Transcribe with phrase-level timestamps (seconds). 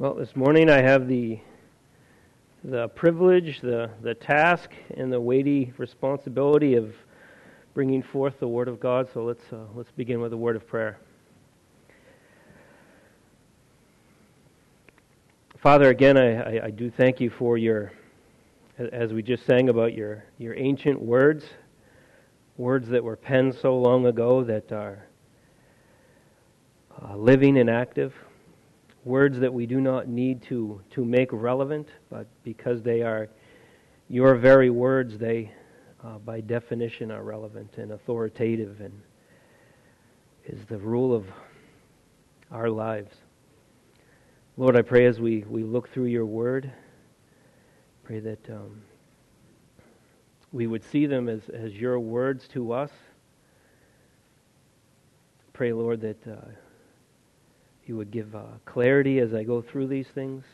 [0.00, 1.40] Well, this morning I have the
[2.62, 6.94] the privilege, the the task, and the weighty responsibility of
[7.74, 9.08] bringing forth the Word of God.
[9.12, 11.00] So let's uh, let's begin with a word of prayer.
[15.60, 17.90] Father, again, I, I, I do thank you for your,
[18.78, 21.44] as we just sang about your your ancient words,
[22.56, 25.08] words that were penned so long ago that are
[27.02, 28.14] uh, living and active
[29.08, 33.28] words that we do not need to, to make relevant, but because they are
[34.08, 35.50] your very words, they,
[36.04, 38.92] uh, by definition, are relevant and authoritative and
[40.44, 41.26] is the rule of
[42.50, 43.14] our lives.
[44.58, 46.70] Lord, I pray as we, we look through your word,
[48.04, 48.82] pray that um,
[50.52, 52.90] we would see them as, as your words to us.
[55.54, 56.26] Pray, Lord, that.
[56.26, 56.50] Uh,
[57.88, 60.44] you would give uh, clarity as I go through these things.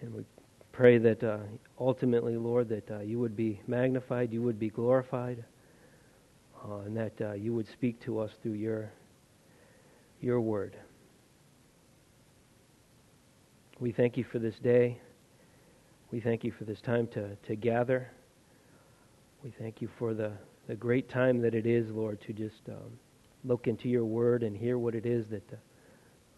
[0.00, 0.24] And we
[0.72, 1.38] pray that uh,
[1.78, 5.44] ultimately, Lord, that uh, you would be magnified, you would be glorified,
[6.64, 8.90] uh, and that uh, you would speak to us through your,
[10.20, 10.74] your word.
[13.78, 14.98] We thank you for this day.
[16.10, 18.10] We thank you for this time to, to gather.
[19.42, 20.32] We thank you for the,
[20.66, 22.98] the great time that it is, Lord, to just um,
[23.44, 25.42] look into your word and hear what it is that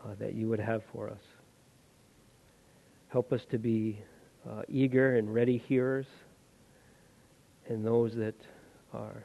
[0.05, 1.23] uh, that you would have for us.
[3.09, 3.99] Help us to be
[4.49, 6.07] uh, eager and ready hearers
[7.69, 8.35] and those that
[8.93, 9.25] are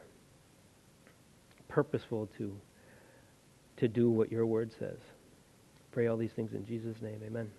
[1.67, 2.55] purposeful to,
[3.77, 4.97] to do what your word says.
[5.92, 7.22] Pray all these things in Jesus' name.
[7.25, 7.49] Amen.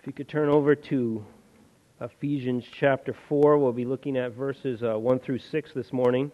[0.00, 1.24] If you could turn over to
[2.00, 6.30] Ephesians chapter 4, we'll be looking at verses uh, 1 through 6 this morning.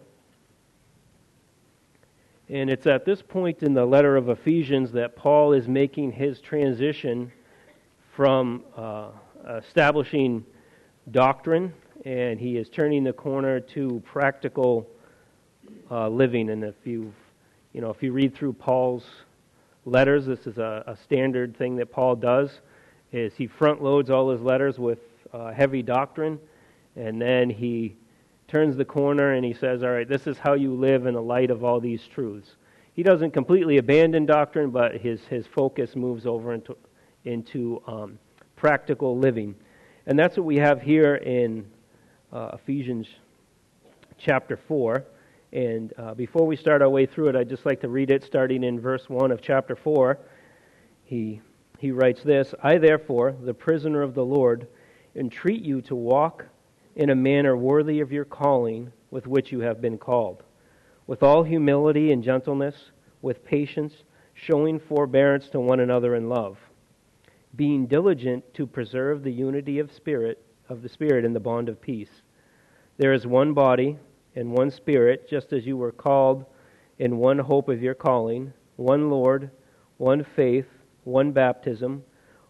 [2.53, 6.39] And it's at this point in the letter of Ephesians that Paul is making his
[6.39, 7.31] transition
[8.15, 9.07] from uh,
[9.57, 10.45] establishing
[11.09, 11.73] doctrine
[12.05, 14.87] and he is turning the corner to practical
[15.89, 16.51] uh, living.
[16.51, 17.11] And if you,
[17.73, 19.05] you know, if you read through Paul's
[19.85, 22.59] letters, this is a, a, standard thing that Paul does:
[23.11, 24.99] is he front loads all his letters with
[25.33, 26.37] uh, heavy doctrine,
[26.95, 27.95] and then he
[28.53, 31.21] turns the corner and he says, All right, this is how you live in the
[31.21, 32.51] light of all these truths.
[32.93, 36.77] He doesn't completely abandon doctrine, but his, his focus moves over into,
[37.25, 38.19] into um,
[38.55, 39.55] practical living.
[40.05, 41.65] And that's what we have here in
[42.31, 43.07] uh, Ephesians
[44.19, 45.03] chapter 4.
[45.51, 48.23] And uh, before we start our way through it, I'd just like to read it
[48.23, 50.19] starting in verse 1 of chapter 4.
[51.05, 51.41] He,
[51.79, 54.67] he writes this I, therefore, the prisoner of the Lord,
[55.15, 56.45] entreat you to walk
[56.95, 60.43] in a manner worthy of your calling with which you have been called,
[61.07, 63.93] with all humility and gentleness, with patience,
[64.33, 66.57] showing forbearance to one another in love,
[67.55, 71.81] being diligent to preserve the unity of spirit of the spirit in the bond of
[71.81, 72.21] peace.
[72.97, 73.97] There is one body
[74.35, 76.45] and one spirit, just as you were called
[76.99, 79.51] in one hope of your calling, one Lord,
[79.97, 80.67] one faith,
[81.03, 82.03] one baptism,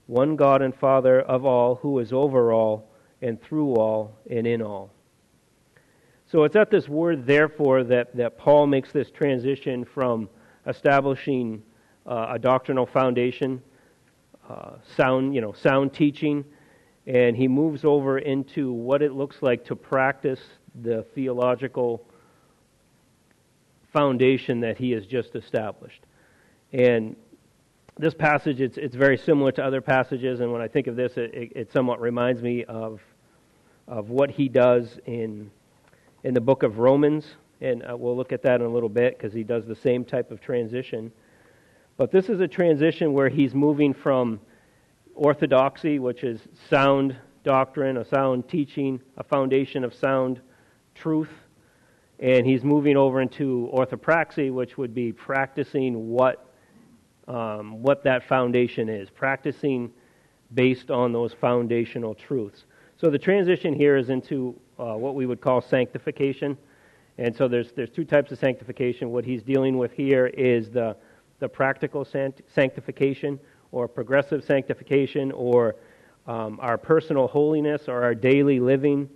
[0.05, 2.92] one God and Father of all, who is over all
[3.23, 4.91] and through all and in all.
[6.27, 10.29] So it's at this word, therefore, that, that Paul makes this transition from
[10.67, 11.63] establishing
[12.05, 13.61] uh, a doctrinal foundation,
[14.49, 16.43] uh, sound, you know, sound teaching,
[17.07, 20.41] and he moves over into what it looks like to practice
[20.81, 22.05] the theological
[23.93, 26.01] foundation that he has just established.
[26.73, 27.15] And
[27.97, 31.15] this passage, it's, it's very similar to other passages, and when I think of this,
[31.15, 32.99] it, it, it somewhat reminds me of
[33.87, 35.51] of what he does in,
[36.23, 37.25] in the book of Romans.
[37.61, 40.03] And uh, we'll look at that in a little bit because he does the same
[40.03, 41.11] type of transition.
[41.97, 44.39] But this is a transition where he's moving from
[45.15, 50.41] orthodoxy, which is sound doctrine, a sound teaching, a foundation of sound
[50.95, 51.29] truth,
[52.19, 56.49] and he's moving over into orthopraxy, which would be practicing what
[57.27, 59.91] um, what that foundation is, practicing
[60.53, 62.65] based on those foundational truths.
[63.03, 66.57] So the transition here is into uh, what we would call sanctification.
[67.17, 69.11] And so there's, there's two types of sanctification.
[69.11, 70.95] What he's dealing with here is the,
[71.39, 73.41] the practical sanctification
[73.73, 75.75] or progressive sanctification or
[76.27, 79.09] um, our personal holiness or our daily living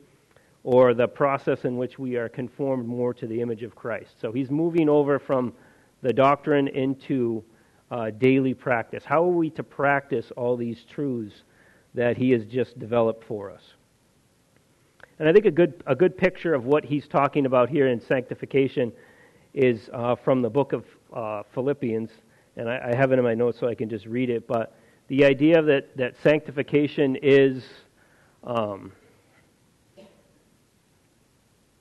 [0.66, 4.20] or the process in which we are conformed more to the image of Christ.
[4.20, 5.54] So he's moving over from
[6.02, 7.42] the doctrine into
[7.90, 9.06] uh, daily practice.
[9.06, 11.44] How are we to practice all these truths
[11.94, 13.62] that he has just developed for us?
[15.20, 18.00] And I think a good, a good picture of what he's talking about here in
[18.00, 18.92] sanctification
[19.54, 22.12] is uh, from the book of uh, Philippians.
[22.56, 24.48] and I, I have it in my notes so I can just read it.
[24.48, 24.76] But
[25.08, 27.64] the idea that, that sanctification is
[28.44, 28.92] um,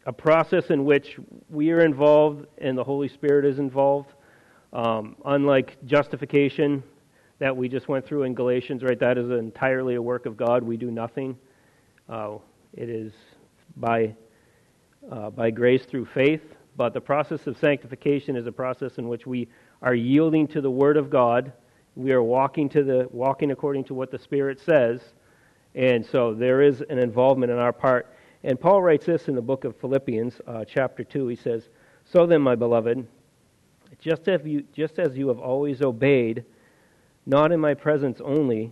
[0.06, 1.18] a process in which
[1.50, 4.12] we are involved and the Holy Spirit is involved.
[4.72, 6.82] Um, unlike justification
[7.38, 8.98] that we just went through in Galatians, right?
[8.98, 10.62] That is entirely a work of God.
[10.62, 11.36] We do nothing.
[12.08, 12.38] Uh,
[12.76, 13.12] it is
[13.76, 14.14] by
[15.10, 16.42] uh, by grace through faith.
[16.76, 19.48] But the process of sanctification is a process in which we
[19.80, 21.52] are yielding to the Word of God.
[21.94, 25.00] We are walking to the walking according to what the Spirit says,
[25.74, 28.12] and so there is an involvement in our part.
[28.44, 31.26] And Paul writes this in the book of Philippians, uh, chapter two.
[31.28, 31.70] He says,
[32.04, 33.06] "So then, my beloved,
[33.98, 36.44] just as you just as you have always obeyed,
[37.24, 38.70] not in my presence only,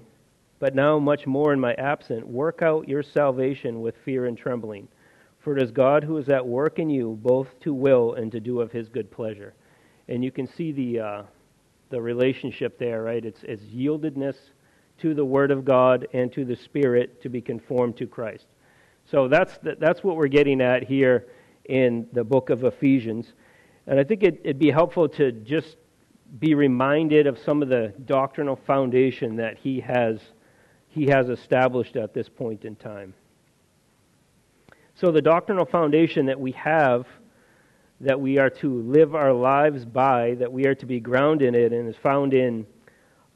[0.64, 4.88] but now much more in my absence, work out your salvation with fear and trembling."
[5.40, 8.40] For it is God who is at work in you, both to will and to
[8.40, 9.52] do of his good pleasure.
[10.08, 11.22] And you can see the, uh,
[11.90, 13.22] the relationship there, right?
[13.22, 14.36] It's, it's yieldedness
[15.02, 18.46] to the Word of God and to the Spirit to be conformed to Christ.
[19.04, 21.26] So that's, the, that's what we're getting at here
[21.66, 23.34] in the book of Ephesians.
[23.86, 25.76] And I think it, it'd be helpful to just
[26.38, 30.20] be reminded of some of the doctrinal foundation that he has,
[30.94, 33.14] he has established at this point in time.
[34.94, 37.04] So, the doctrinal foundation that we have,
[38.00, 41.72] that we are to live our lives by, that we are to be grounded in,
[41.72, 42.64] and is found in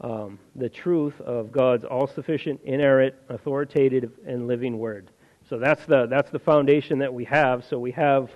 [0.01, 5.11] um, the truth of God's all sufficient, inerrant, authoritative, and living word.
[5.49, 7.65] So, that's the, that's the foundation that we have.
[7.65, 8.31] So, we have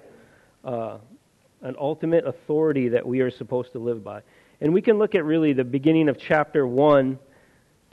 [0.65, 0.99] uh,
[1.61, 4.23] an ultimate authority that we are supposed to live by.
[4.61, 7.21] And we can look at really the beginning of chapter 1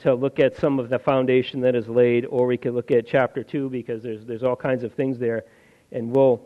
[0.02, 3.06] to look at some of the foundation that is laid, or we could look at
[3.08, 5.44] chapter 2 because there's, there's all kinds of things there.
[5.92, 6.42] And we'll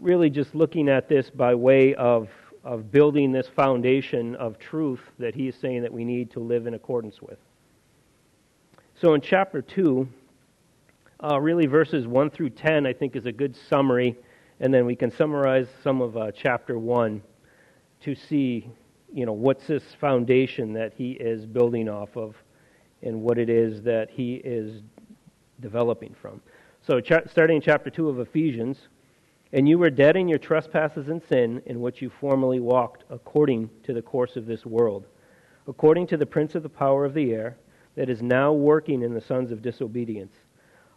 [0.00, 2.28] really just looking at this by way of,
[2.64, 6.66] of building this foundation of truth that he is saying that we need to live
[6.66, 7.38] in accordance with.
[9.00, 10.08] So in chapter 2,
[11.22, 14.16] uh, really verses 1 through 10, I think, is a good summary.
[14.60, 17.22] And then we can summarize some of uh, chapter 1
[18.02, 18.68] to see
[19.12, 22.36] you know, what's this foundation that he is building off of
[23.02, 24.82] and what it is that he is
[25.60, 26.40] developing from.
[26.82, 28.88] So, cha- starting in chapter 2 of Ephesians,
[29.52, 33.70] and you were dead in your trespasses and sin in which you formerly walked according
[33.82, 35.06] to the course of this world,
[35.66, 37.56] according to the prince of the power of the air
[37.96, 40.34] that is now working in the sons of disobedience.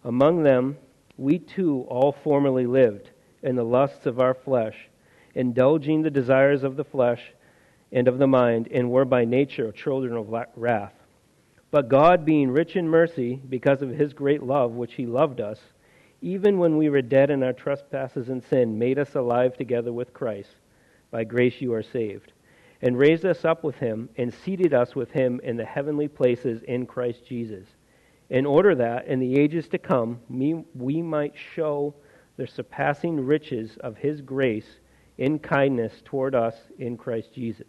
[0.04, 0.78] Among them,
[1.18, 3.10] we too all formerly lived
[3.42, 4.90] in the lusts of our flesh,
[5.36, 7.34] indulging the desires of the flesh
[7.94, 10.94] and of the mind, and were by nature children of wrath.
[11.72, 15.60] But God, being rich in mercy, because of his great love which he loved us,
[16.22, 20.14] even when we were dead in our trespasses and sin, made us alive together with
[20.14, 20.50] Christ.
[21.12, 22.34] By grace you are saved.
[22.82, 26.64] And raised us up with him, and seated us with him in the heavenly places
[26.64, 27.68] in Christ Jesus,
[28.30, 31.94] in order that, in the ages to come, we might show
[32.38, 34.80] the surpassing riches of his grace
[35.18, 37.68] in kindness toward us in Christ Jesus.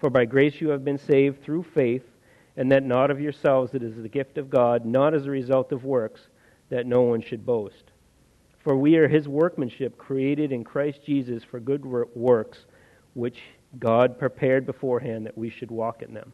[0.00, 2.04] For by grace you have been saved through faith,
[2.56, 5.72] and that not of yourselves, it is the gift of God, not as a result
[5.72, 6.22] of works,
[6.70, 7.84] that no one should boast.
[8.64, 12.64] For we are his workmanship, created in Christ Jesus for good works,
[13.14, 13.40] which
[13.78, 16.32] God prepared beforehand that we should walk in them.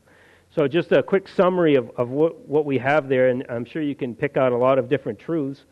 [0.55, 3.83] So, just a quick summary of, of what, what we have there, and I'm sure
[3.83, 5.65] you can pick out a lot of different truths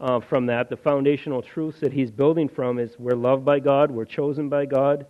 [0.00, 0.70] uh, from that.
[0.70, 4.64] The foundational truths that he's building from is we're loved by God, we're chosen by
[4.64, 5.06] God,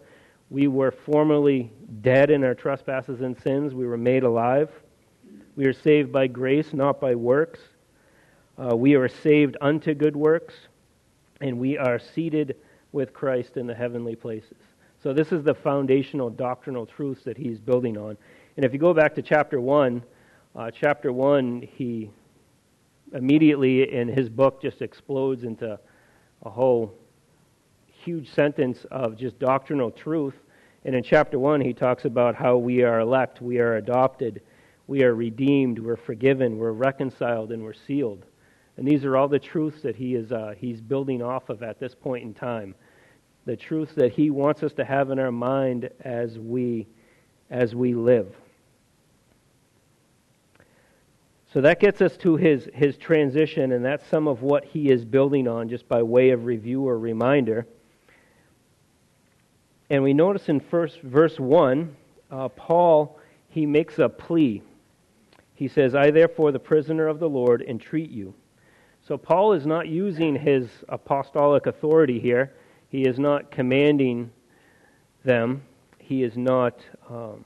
[0.52, 3.72] we were formerly dead in our trespasses and sins.
[3.72, 4.70] We were made alive.
[5.56, 7.60] We are saved by grace, not by works.
[8.58, 10.52] Uh, we are saved unto good works,
[11.40, 12.56] and we are seated
[12.92, 14.58] with Christ in the heavenly places.
[15.02, 18.18] So, this is the foundational doctrinal truths that he's building on.
[18.58, 20.02] And if you go back to chapter 1,
[20.54, 22.10] uh, chapter 1, he
[23.14, 25.80] immediately in his book just explodes into
[26.42, 26.92] a whole
[28.02, 30.34] huge sentence of just doctrinal truth.
[30.84, 34.42] And in chapter 1, he talks about how we are elect, we are adopted,
[34.88, 38.26] we are redeemed, we're forgiven, we're reconciled, and we're sealed.
[38.76, 41.78] And these are all the truths that he is uh, he's building off of at
[41.78, 42.74] this point in time.
[43.44, 46.88] The truths that he wants us to have in our mind as we
[47.50, 48.34] as we live.
[51.52, 55.04] So that gets us to his, his transition, and that's some of what he is
[55.04, 57.66] building on, just by way of review or reminder.
[59.92, 61.94] And we notice in first, verse 1,
[62.30, 63.20] uh, Paul,
[63.50, 64.62] he makes a plea.
[65.54, 68.32] He says, I therefore, the prisoner of the Lord, entreat you.
[69.06, 72.54] So Paul is not using his apostolic authority here.
[72.88, 74.30] He is not commanding
[75.26, 75.62] them.
[75.98, 76.80] He is not
[77.10, 77.44] um,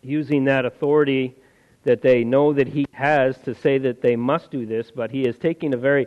[0.00, 1.34] using that authority
[1.82, 5.26] that they know that he has to say that they must do this, but he
[5.26, 6.06] is taking a very,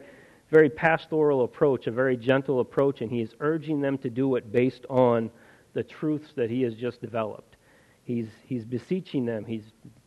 [0.50, 4.52] very pastoral approach, a very gentle approach, and he is urging them to do it
[4.52, 5.30] based on
[5.74, 7.58] the truths that he has just developed.
[8.04, 9.64] He's, he's beseeching them, he's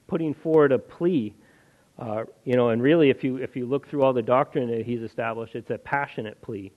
[0.07, 1.35] putting forward a plea.
[1.99, 4.87] Uh, you know, and really, if you, if you look through all the doctrine that
[4.87, 6.73] he's established, it's a passionate plea.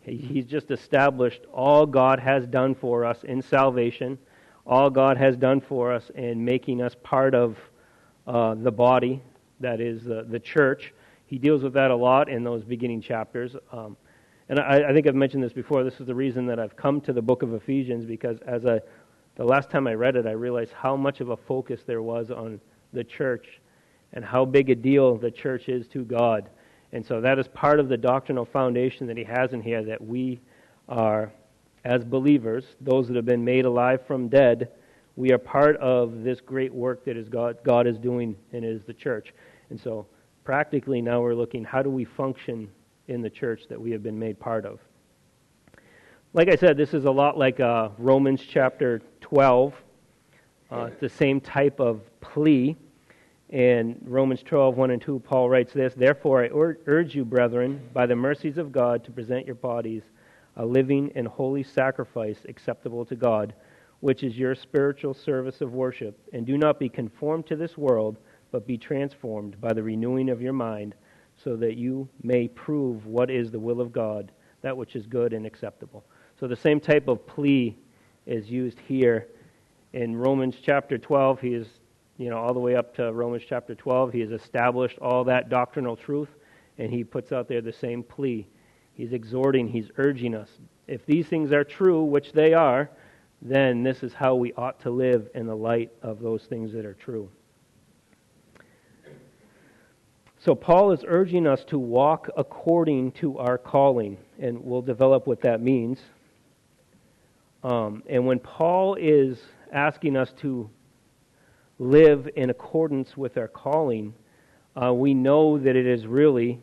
[0.00, 4.18] He's just established all God has done for us in salvation,
[4.66, 7.58] all God has done for us in making us part of
[8.26, 9.22] uh, the body,
[9.60, 10.92] that is the, the church.
[11.32, 13.56] He deals with that a lot in those beginning chapters.
[13.72, 13.96] Um,
[14.50, 15.82] and I, I, think I've mentioned this before.
[15.82, 18.80] This is the reason that I've come to the book of Ephesians because as I,
[19.36, 22.30] the last time I read it, I realized how much of a focus there was
[22.30, 22.60] on
[22.92, 23.62] the church
[24.12, 26.50] and how big a deal the church is to God.
[26.92, 30.06] And so that is part of the doctrinal foundation that he has in here that
[30.06, 30.38] we
[30.86, 31.32] are,
[31.86, 34.68] as believers, those that have been made alive from dead,
[35.16, 38.82] we are part of this great work that is God, God is doing and is
[38.84, 39.32] the church.
[39.70, 40.06] And so
[40.44, 42.70] practically now we're looking how do we function
[43.08, 44.78] in the church that we have been made part of.
[46.34, 49.74] Like I said, this is a lot like uh, Romans chapter 12.
[50.70, 52.76] Uh, the same type of plea.
[53.50, 56.48] In Romans 12, 1 and 2, Paul writes this Therefore, I
[56.86, 60.02] urge you, brethren, by the mercies of God, to present your bodies
[60.56, 63.52] a living and holy sacrifice acceptable to God
[64.02, 66.18] which is your spiritual service of worship.
[66.32, 68.16] And do not be conformed to this world,
[68.52, 70.94] but be transformed by the renewing of your mind,
[71.42, 74.30] so that you may prove what is the will of God,
[74.60, 76.04] that which is good and acceptable.
[76.38, 77.76] So the same type of plea
[78.26, 79.26] is used here
[79.92, 81.40] in Romans chapter 12.
[81.40, 81.66] He is,
[82.18, 84.12] you know, all the way up to Romans chapter 12.
[84.12, 86.28] He has established all that doctrinal truth,
[86.78, 88.46] and he puts out there the same plea.
[88.94, 90.50] He's exhorting, he's urging us.
[90.86, 92.90] If these things are true, which they are,
[93.40, 96.84] then this is how we ought to live in the light of those things that
[96.84, 97.30] are true.
[100.44, 105.40] So, Paul is urging us to walk according to our calling, and we'll develop what
[105.42, 106.00] that means.
[107.62, 109.38] Um, and when Paul is
[109.72, 110.68] asking us to
[111.78, 114.14] live in accordance with our calling,
[114.74, 116.60] uh, we know that it is really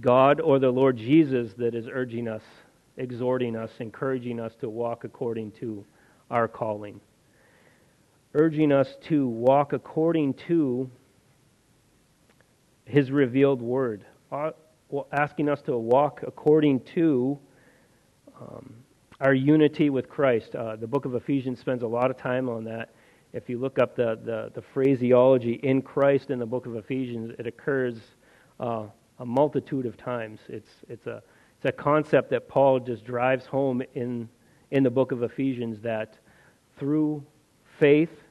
[0.00, 2.42] God or the Lord Jesus that is urging us
[2.96, 5.84] exhorting us, encouraging us to walk according to
[6.30, 7.00] our calling,
[8.34, 10.88] urging us to walk according to
[12.90, 14.50] His revealed word, uh,
[15.12, 17.38] asking us to walk according to
[18.40, 18.74] um,
[19.20, 20.56] our unity with Christ.
[20.56, 22.90] Uh, the book of Ephesians spends a lot of time on that.
[23.32, 27.32] If you look up the, the, the phraseology in Christ in the book of Ephesians,
[27.38, 27.98] it occurs
[28.58, 28.86] uh,
[29.20, 30.40] a multitude of times.
[30.48, 31.22] It's, it's a
[31.62, 34.30] it's a concept that Paul just drives home in,
[34.70, 36.18] in the book of Ephesians that
[36.78, 37.22] through
[37.78, 38.22] faith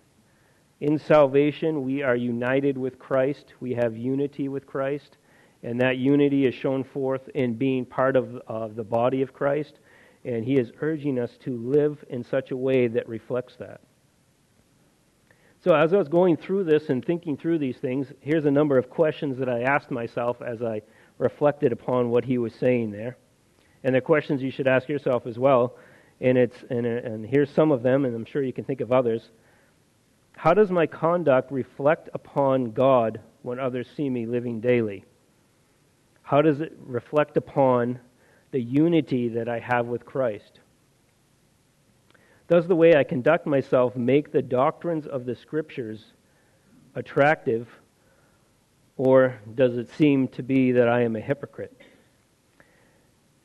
[0.82, 3.54] in salvation, we are united with Christ.
[3.60, 5.18] We have unity with Christ.
[5.62, 8.42] And that unity is shown forth in being part of,
[8.76, 9.80] the body of Christ.
[10.24, 13.82] And he is urging us to live in such a way that reflects that.
[15.62, 18.78] So, as I was going through this and thinking through these things, here's a number
[18.78, 20.82] of questions that I asked myself as I
[21.18, 23.18] reflected upon what he was saying there.
[23.84, 25.76] And they're questions you should ask yourself as well.
[26.22, 28.94] And, it's, and, and here's some of them, and I'm sure you can think of
[28.94, 29.32] others.
[30.40, 35.04] How does my conduct reflect upon God when others see me living daily?
[36.22, 38.00] How does it reflect upon
[38.52, 40.62] the unity that I have with Christ?
[42.48, 46.14] Does the way I conduct myself make the doctrines of the Scriptures
[46.96, 47.68] attractive
[48.96, 51.82] or does it seem to be that I am a hypocrite?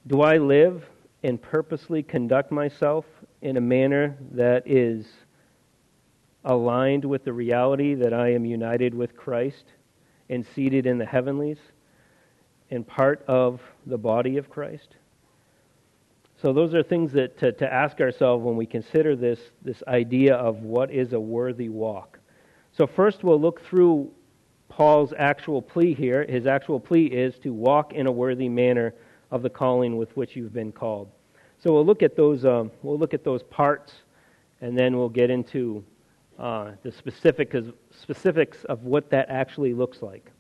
[0.06, 0.88] Do I live
[1.24, 3.04] and purposely conduct myself
[3.42, 5.08] in a manner that is
[6.44, 9.64] aligned with the reality that I am united with Christ
[10.28, 11.58] and seated in the heavenlies
[12.70, 14.96] and part of the body of Christ?
[16.40, 20.34] So, those are things that to, to ask ourselves when we consider this, this idea
[20.34, 22.18] of what is a worthy walk.
[22.76, 24.10] So, first we'll look through
[24.68, 26.26] Paul's actual plea here.
[26.28, 28.92] His actual plea is to walk in a worthy manner
[29.30, 31.08] of the calling with which you've been called.
[31.58, 32.44] So we'll look at those.
[32.44, 33.92] Um, we'll look at those parts,
[34.60, 35.84] and then we'll get into
[36.38, 37.54] uh, the specific,
[37.90, 40.30] specifics of what that actually looks like.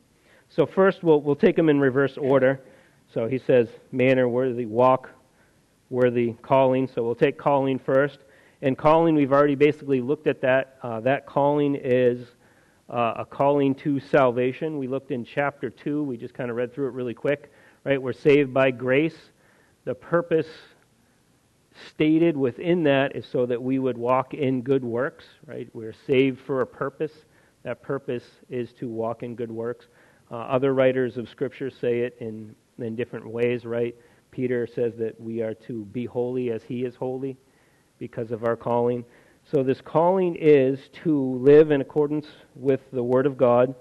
[0.48, 2.60] So first, we'll we'll take them in reverse order.
[3.12, 5.10] So he says, manner, worthy, walk,
[5.90, 6.88] worthy, calling.
[6.88, 8.18] So we'll take calling first.
[8.62, 10.78] And calling, we've already basically looked at that.
[10.82, 12.26] Uh, that calling is
[12.88, 14.78] uh, a calling to salvation.
[14.78, 16.02] We looked in chapter 2.
[16.02, 17.52] We just kind of read through it really quick.
[17.84, 18.00] Right?
[18.00, 19.16] We're saved by grace.
[19.84, 20.48] The purpose
[21.90, 25.68] stated within that is so that we would walk in good works, right?
[25.72, 27.12] We're saved for a purpose.
[27.62, 29.86] That purpose is to walk in good works.
[30.30, 33.94] Uh, other writers of Scripture say it in, in different ways, right?
[34.30, 37.36] Peter says that we are to be holy as he is holy
[37.98, 39.04] because of our calling.
[39.52, 43.74] So, this calling is to live in accordance with the Word of God,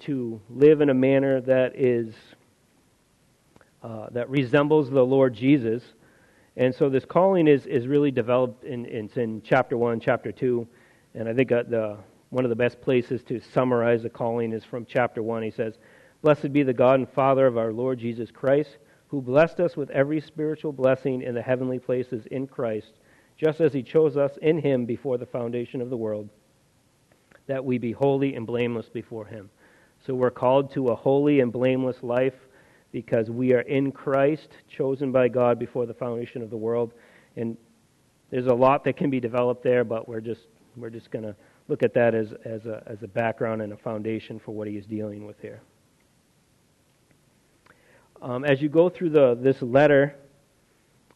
[0.00, 2.14] to live in a manner that is
[3.82, 5.82] uh, that resembles the Lord Jesus.
[6.56, 10.66] And so, this calling is, is really developed in, in, chapter 1, chapter 2.
[11.14, 11.96] And I think uh, the,
[12.30, 15.42] one of the best places to summarize the calling is from chapter 1.
[15.42, 15.74] He says,
[16.20, 18.76] Blessed be the God and Father of our Lord Jesus Christ,
[19.08, 22.92] who blessed us with every spiritual blessing in the heavenly places in Christ
[23.42, 26.28] just as he chose us in him before the foundation of the world,
[27.48, 29.50] that we be holy and blameless before him.
[30.06, 32.34] So we're called to a holy and blameless life
[32.92, 36.92] because we are in Christ, chosen by God before the foundation of the world.
[37.36, 37.56] And
[38.30, 40.42] there's a lot that can be developed there, but we're just
[40.76, 41.34] we're just going to
[41.68, 44.76] look at that as, as, a, as a background and a foundation for what he
[44.76, 45.60] is dealing with here.
[48.20, 50.16] Um, as you go through the, this letter,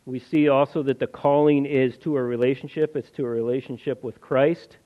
[0.04, 4.20] we see also that the calling is to a relationship, it's to a relationship with
[4.20, 4.76] Christ.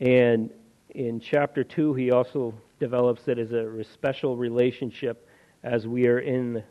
[0.00, 0.50] And
[0.90, 5.28] in chapter 2, he also develops it as a special relationship
[5.64, 6.62] as we are in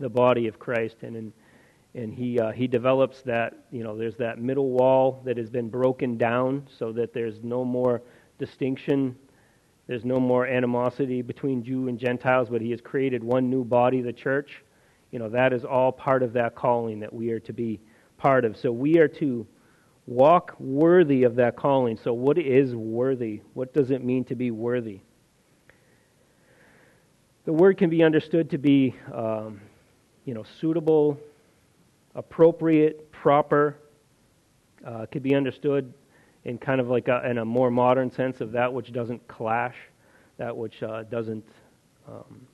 [0.00, 0.96] the body of Christ.
[1.02, 1.32] And, in,
[1.94, 5.68] and he, uh, he develops that, you know, there's that middle wall that has been
[5.68, 8.00] broken down so that there's no more
[8.38, 9.14] distinction,
[9.86, 14.00] there's no more animosity between Jew and Gentiles, but he has created one new body,
[14.00, 14.62] the church
[15.10, 17.80] you know, that is all part of that calling that we are to be
[18.16, 18.56] part of.
[18.56, 19.46] So we are to
[20.06, 21.96] walk worthy of that calling.
[21.96, 23.40] So, what is worthy?
[23.54, 25.00] What does it mean to be worthy?
[27.48, 29.58] The word can be understood to be, um,
[30.26, 31.18] you know, suitable,
[32.14, 33.78] appropriate, proper.
[34.86, 35.90] Uh, could be understood
[36.44, 39.76] in kind of like a, in a more modern sense of that which doesn't clash,
[40.36, 41.46] that which uh, doesn't
[42.06, 42.46] um,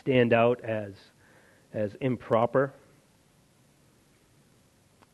[0.00, 0.94] stand out as
[1.72, 2.72] as improper.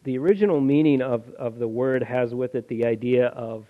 [0.04, 3.66] The original meaning of, of the word has with it the idea of,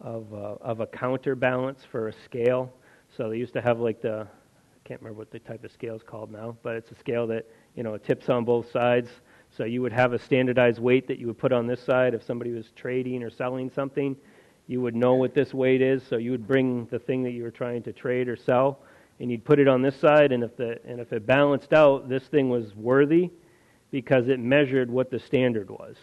[0.00, 2.72] of, uh, of a counterbalance for a scale.
[3.16, 5.96] So they used to have like the, I can't remember what the type of scale
[5.96, 9.10] is called now, but it's a scale that, you know, it tips on both sides.
[9.56, 12.22] So you would have a standardized weight that you would put on this side if
[12.22, 14.16] somebody was trading or selling something.
[14.66, 17.44] You would know what this weight is, so you would bring the thing that you
[17.44, 18.80] were trying to trade or sell
[19.20, 22.08] and you'd put it on this side, and if, the, and if it balanced out,
[22.08, 23.30] this thing was worthy
[23.90, 25.96] because it measured what the standard was.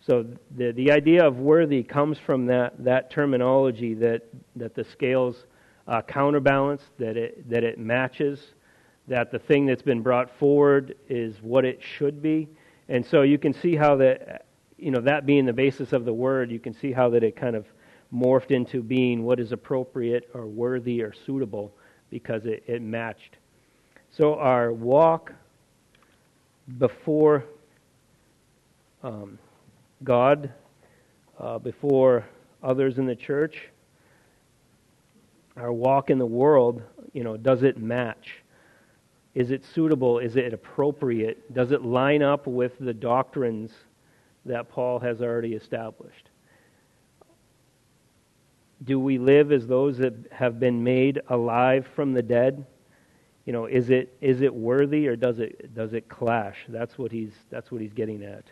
[0.00, 4.22] So the, the idea of worthy comes from that, that terminology that,
[4.56, 5.44] that the scales
[5.88, 8.40] uh, counterbalance, that it, that it matches,
[9.08, 12.48] that the thing that's been brought forward is what it should be.
[12.88, 14.46] And so you can see how that,
[14.78, 17.36] you know, that being the basis of the word, you can see how that it
[17.36, 17.66] kind of
[18.12, 21.72] morphed into being what is appropriate or worthy or suitable
[22.10, 23.36] because it, it matched.
[24.10, 25.32] So our walk
[26.78, 27.44] before
[29.02, 29.38] um,
[30.02, 30.52] God,
[31.38, 32.26] uh, before
[32.62, 33.69] others in the church,
[35.56, 36.82] our walk in the world,
[37.12, 38.42] you know, does it match?
[39.34, 40.18] Is it suitable?
[40.18, 41.52] Is it appropriate?
[41.52, 43.72] Does it line up with the doctrines
[44.44, 46.30] that Paul has already established?
[48.84, 52.66] do we live as those that have been made alive from the dead?
[53.44, 56.56] You know, is it is it worthy or does it does it clash?
[56.68, 58.44] That's what he's that's what he's getting at.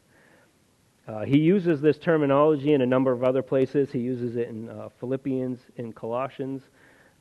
[1.06, 3.90] Uh, he uses this terminology in a number of other places.
[3.90, 6.62] He uses it in uh, Philippians, in Colossians,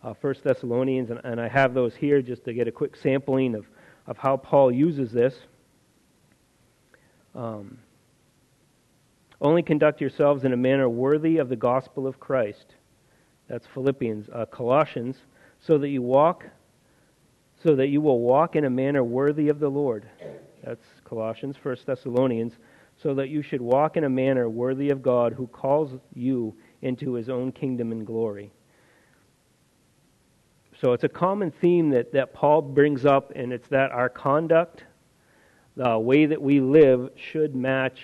[0.08, 3.56] uh, First Thessalonians, and, and I have those here just to get a quick sampling
[3.56, 3.66] of,
[4.06, 5.36] of how Paul uses this.
[7.36, 7.78] Um,
[9.42, 12.76] only conduct yourselves in a manner worthy of the gospel of Christ
[13.50, 14.30] that's Philippians.
[14.34, 15.18] Uh, Colossians,
[15.60, 16.46] so that you walk,
[17.62, 20.10] so that you will walk in a manner worthy of the Lord.
[20.64, 21.58] That's Colossians.
[21.62, 22.54] First Thessalonians,
[23.02, 27.14] so that you should walk in a manner worthy of God who calls you into
[27.14, 28.52] his own kingdom and glory.
[30.80, 34.84] So it's a common theme that, that Paul brings up, and it's that our conduct,
[35.76, 38.00] the way that we live, should match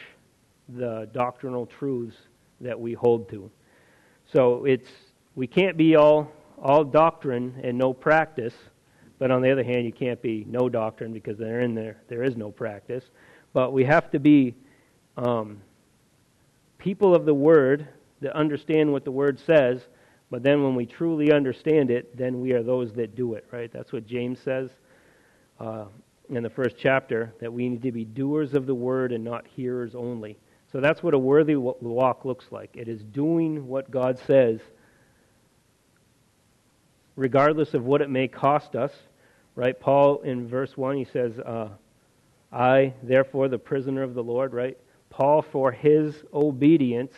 [0.70, 2.16] the doctrinal truths
[2.62, 3.52] that we hold to.
[4.26, 4.90] So it's
[5.36, 6.32] we can't be all,
[6.62, 8.56] all doctrine and no practice,
[9.20, 12.24] but on the other hand, you can't be no doctrine because there in there there
[12.24, 13.04] is no practice.
[13.54, 14.56] But we have to be
[15.18, 15.62] um,
[16.80, 17.88] people of the Word
[18.22, 19.82] that understand what the Word says.
[20.34, 23.46] But then, when we truly understand it, then we are those that do it.
[23.52, 23.72] Right?
[23.72, 24.72] That's what James says.
[25.60, 25.86] Uh,
[26.32, 29.46] in the first chapter that we need to be doers of the word and not
[29.46, 30.40] hearers only.
[30.72, 32.72] So that's what a worthy walk looks like.
[32.74, 34.60] It is doing what God says,
[37.16, 38.92] regardless of what it may cost us.
[39.56, 39.80] Right?
[39.80, 41.70] Paul in verse 1, he says, uh,
[42.52, 44.80] I, therefore, the prisoner of the Lord, right?
[45.12, 47.14] Paul, for his obedience,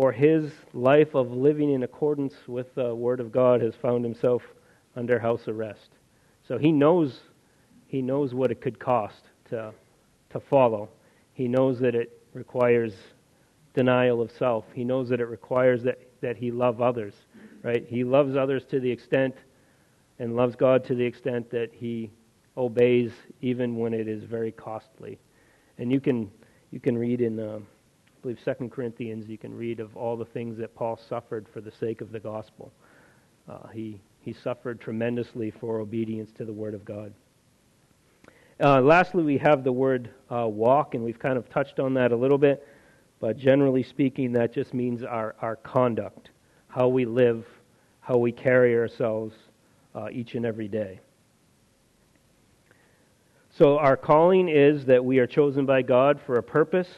[0.00, 4.40] for his life of living in accordance with the Word of God, has found himself
[4.96, 5.90] under house arrest.
[6.48, 7.20] So he knows
[7.86, 9.74] he knows what it could cost to
[10.30, 10.88] to follow.
[11.34, 12.94] He knows that it requires
[13.74, 14.64] denial of self.
[14.72, 17.12] He knows that it requires that, that he love others.
[17.62, 17.84] Right?
[17.86, 19.34] He loves others to the extent
[20.18, 22.10] and loves God to the extent that he
[22.56, 25.18] obeys even when it is very costly.
[25.76, 26.30] And you can
[26.70, 27.58] you can read in uh,
[28.20, 29.30] I believe Second Corinthians.
[29.30, 32.20] You can read of all the things that Paul suffered for the sake of the
[32.20, 32.70] gospel.
[33.48, 37.14] Uh, he he suffered tremendously for obedience to the Word of God.
[38.62, 42.12] Uh, lastly, we have the word uh, walk, and we've kind of touched on that
[42.12, 42.68] a little bit,
[43.18, 46.28] but generally speaking, that just means our, our conduct,
[46.68, 47.46] how we live,
[48.00, 49.34] how we carry ourselves
[49.94, 51.00] uh, each and every day.
[53.56, 56.88] So, our calling is that we are chosen by God for a purpose.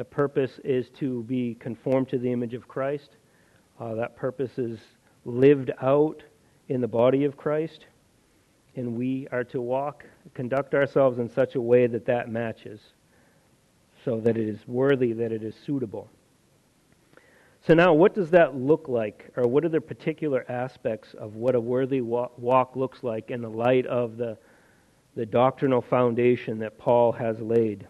[0.00, 3.18] The purpose is to be conformed to the image of Christ.
[3.78, 4.80] Uh, that purpose is
[5.26, 6.22] lived out
[6.68, 7.84] in the body of Christ,
[8.76, 12.80] and we are to walk, conduct ourselves in such a way that that matches,
[14.02, 16.08] so that it is worthy, that it is suitable.
[17.60, 21.54] So, now what does that look like, or what are the particular aspects of what
[21.54, 24.38] a worthy walk looks like in the light of the,
[25.14, 27.86] the doctrinal foundation that Paul has laid?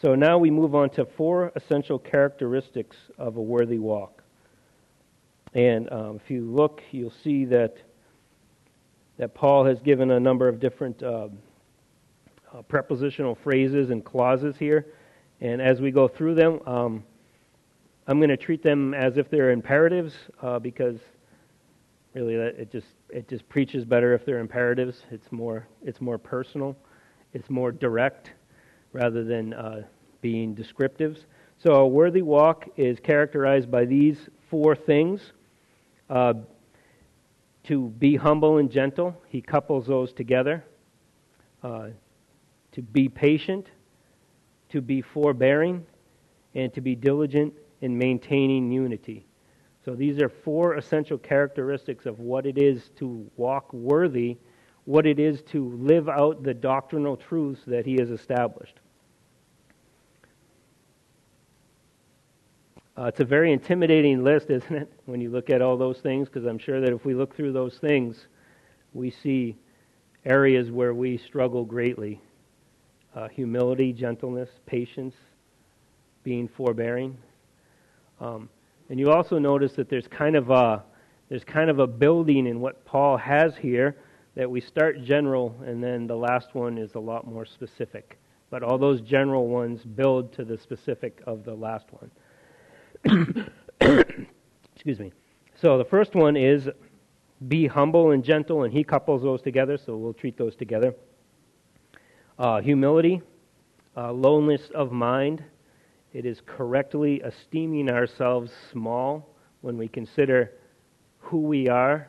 [0.00, 4.22] So, now we move on to four essential characteristics of a worthy walk.
[5.54, 7.76] And um, if you look, you'll see that,
[9.18, 11.28] that Paul has given a number of different uh,
[12.52, 14.86] uh, prepositional phrases and clauses here.
[15.40, 17.04] And as we go through them, um,
[18.06, 20.98] I'm going to treat them as if they're imperatives uh, because
[22.14, 25.02] really that, it just it just preaches better if they're imperatives.
[25.10, 26.76] It's more it's more personal,
[27.32, 28.32] it's more direct
[28.94, 29.82] rather than uh,
[30.22, 31.24] being descriptives.
[31.58, 34.16] So a worthy walk is characterized by these
[34.48, 35.32] four things.
[36.08, 36.34] Uh,
[37.64, 40.64] to be humble and gentle, he couples those together.
[41.62, 41.88] Uh,
[42.72, 43.66] to be patient,
[44.68, 45.84] to be forbearing,
[46.54, 49.26] and to be diligent in maintaining unity.
[49.84, 54.36] So these are four essential characteristics of what it is to walk worthy,
[54.84, 58.80] what it is to live out the doctrinal truths that he has established.
[62.96, 66.28] Uh, it's a very intimidating list, isn't it, when you look at all those things?
[66.28, 68.26] Because I'm sure that if we look through those things,
[68.92, 69.56] we see
[70.24, 72.20] areas where we struggle greatly
[73.14, 75.14] uh, humility, gentleness, patience,
[76.24, 77.16] being forbearing.
[78.20, 78.48] Um,
[78.88, 80.82] and you also notice that there's kind of a
[81.28, 83.96] there's kind of a building in what Paul has here
[84.34, 88.18] that we start general and then the last one is a lot more specific.
[88.50, 92.10] But all those general ones build to the specific of the last one.
[93.80, 95.12] Excuse me.
[95.60, 96.68] So the first one is
[97.48, 100.94] be humble and gentle, and he couples those together, so we'll treat those together.
[102.38, 103.20] Uh, humility,
[103.96, 105.44] uh, lowliness of mind.
[106.12, 110.52] It is correctly esteeming ourselves small when we consider
[111.18, 112.08] who we are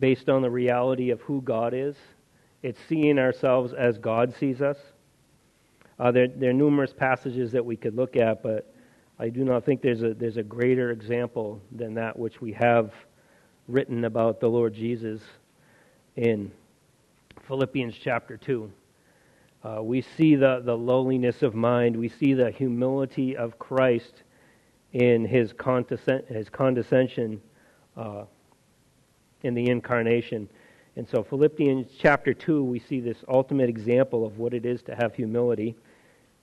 [0.00, 1.96] based on the reality of who God is.
[2.62, 4.76] It's seeing ourselves as God sees us.
[5.98, 8.73] Uh, there, there are numerous passages that we could look at, but
[9.18, 12.92] I do not think there's a, there's a greater example than that which we have
[13.68, 15.20] written about the Lord Jesus
[16.16, 16.50] in
[17.46, 18.70] Philippians chapter 2.
[19.62, 24.24] Uh, we see the, the lowliness of mind, we see the humility of Christ
[24.92, 25.54] in his,
[26.28, 27.40] his condescension
[27.96, 28.24] uh,
[29.42, 30.48] in the incarnation.
[30.96, 34.94] And so, Philippians chapter 2, we see this ultimate example of what it is to
[34.96, 35.76] have humility.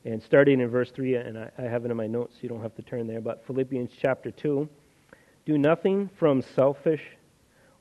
[0.04, 2.50] And starting in verse 3, and I, I have it in my notes, so you
[2.50, 4.68] don't have to turn there, but Philippians chapter 2
[5.46, 7.02] Do nothing from selfish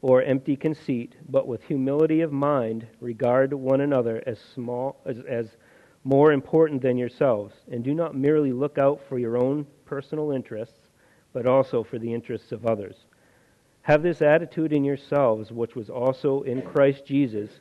[0.02, 5.56] or empty conceit, but with humility of mind regard one another as small as, as
[6.04, 10.88] more important than yourselves, and do not merely look out for your own personal interests,
[11.32, 12.96] but also for the interests of others.
[13.82, 17.60] Have this attitude in yourselves, which was also in Christ Jesus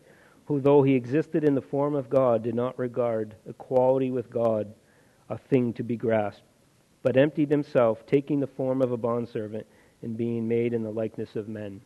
[0.50, 4.74] who, though he existed in the form of God, did not regard equality with God
[5.30, 6.42] a thing to be grasped,
[7.04, 9.68] but emptied himself, taking the form of a bondservant
[10.02, 11.80] and being made in the likeness of men.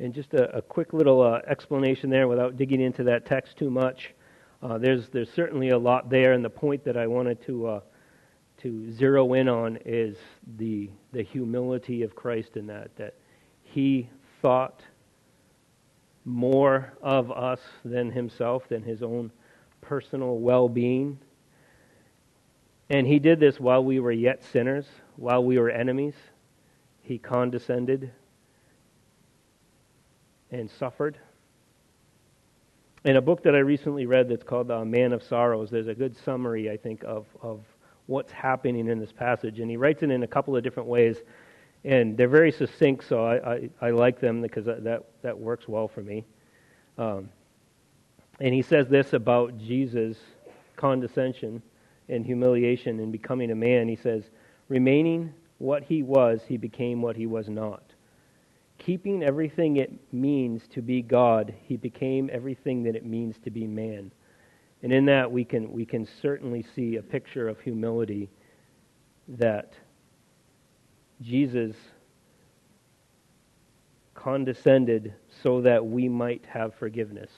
[0.00, 3.70] And just a, a quick little uh, explanation there without digging into that text too
[3.70, 4.12] much.
[4.60, 7.80] Uh, there's, there's certainly a lot there, and the point that I wanted to, uh,
[8.62, 10.16] to zero in on is
[10.56, 13.14] the, the humility of Christ in that, that
[13.72, 14.08] he
[14.42, 14.82] thought
[16.24, 19.30] more of us than himself, than his own
[19.80, 21.18] personal well being.
[22.88, 26.14] And he did this while we were yet sinners, while we were enemies.
[27.02, 28.10] He condescended
[30.50, 31.18] and suffered.
[33.04, 35.94] In a book that I recently read that's called uh, Man of Sorrows, there's a
[35.94, 37.60] good summary, I think, of, of
[38.06, 39.60] what's happening in this passage.
[39.60, 41.18] And he writes it in a couple of different ways.
[41.84, 45.88] And they're very succinct, so I, I, I like them because that, that works well
[45.88, 46.24] for me.
[46.98, 47.30] Um,
[48.40, 50.18] and he says this about Jesus'
[50.76, 51.62] condescension
[52.08, 53.88] and humiliation in becoming a man.
[53.88, 54.24] He says,
[54.68, 57.82] Remaining what he was, he became what he was not.
[58.78, 63.66] Keeping everything it means to be God, he became everything that it means to be
[63.66, 64.10] man.
[64.82, 68.30] And in that, we can, we can certainly see a picture of humility
[69.28, 69.74] that
[71.22, 71.76] Jesus
[74.14, 77.30] condescended so that we might have forgiveness.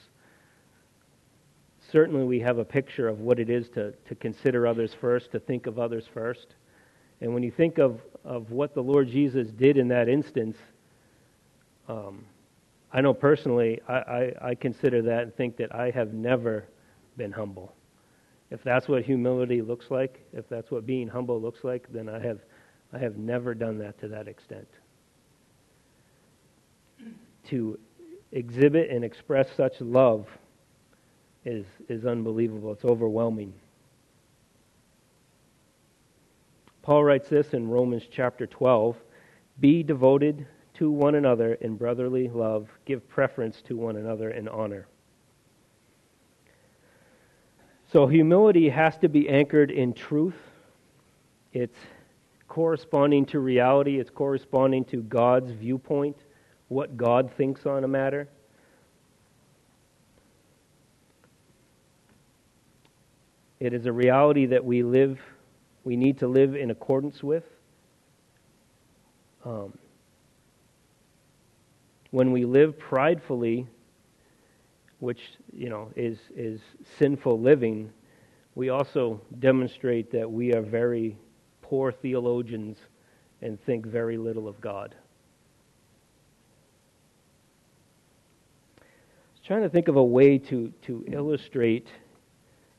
[1.91, 5.39] Certainly, we have a picture of what it is to, to consider others first, to
[5.39, 6.47] think of others first.
[7.21, 10.57] And when you think of, of what the Lord Jesus did in that instance,
[11.87, 12.25] um,
[12.91, 16.65] I know personally, I, I, I consider that and think that I have never
[17.17, 17.73] been humble.
[18.51, 22.19] If that's what humility looks like, if that's what being humble looks like, then I
[22.19, 22.39] have,
[22.93, 24.67] I have never done that to that extent.
[27.47, 27.79] To
[28.31, 30.27] exhibit and express such love
[31.43, 32.71] is, is unbelievable.
[32.71, 33.53] It's overwhelming.
[36.83, 38.95] Paul writes this in Romans chapter 12
[39.59, 44.87] Be devoted to one another in brotherly love, give preference to one another in honor.
[47.91, 50.35] So, humility has to be anchored in truth.
[51.53, 51.77] It's
[52.53, 56.15] corresponding to reality, it's corresponding to God's viewpoint,
[56.67, 58.29] what God thinks on a matter.
[63.59, 65.19] It is a reality that we live,
[65.83, 67.43] we need to live in accordance with.
[69.43, 69.75] Um,
[72.11, 73.65] when we live pridefully,
[74.99, 76.61] which you know is is
[76.99, 77.91] sinful living,
[78.53, 81.17] we also demonstrate that we are very
[81.73, 82.77] poor theologians
[83.41, 84.93] and think very little of God.
[88.79, 88.83] I
[89.31, 91.87] was trying to think of a way to, to illustrate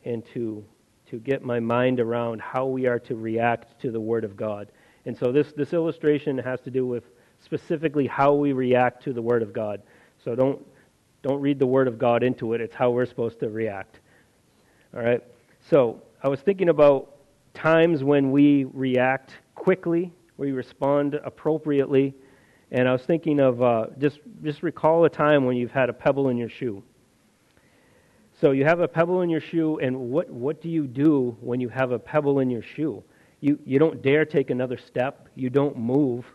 [0.05, 0.65] and to,
[1.11, 4.69] to get my mind around how we are to react to the Word of God.
[5.07, 7.03] And so this, this illustration has to do with
[7.45, 9.83] specifically how we react to the Word of God.
[10.25, 10.65] So don't,
[11.25, 13.99] don't read the Word of God into it, it's how we're supposed to react.
[14.95, 15.21] All right?
[15.69, 17.13] So I was thinking about
[17.55, 22.14] times when we react quickly, we respond appropriately,
[22.71, 25.93] and I was thinking of uh, just, just recall a time when you've had a
[25.93, 26.83] pebble in your shoe.
[28.40, 31.61] So you have a pebble in your shoe, and what, what do you do when
[31.61, 33.03] you have a pebble in your shoe?
[33.40, 35.29] You, you don't dare take another step.
[35.35, 36.27] You don't move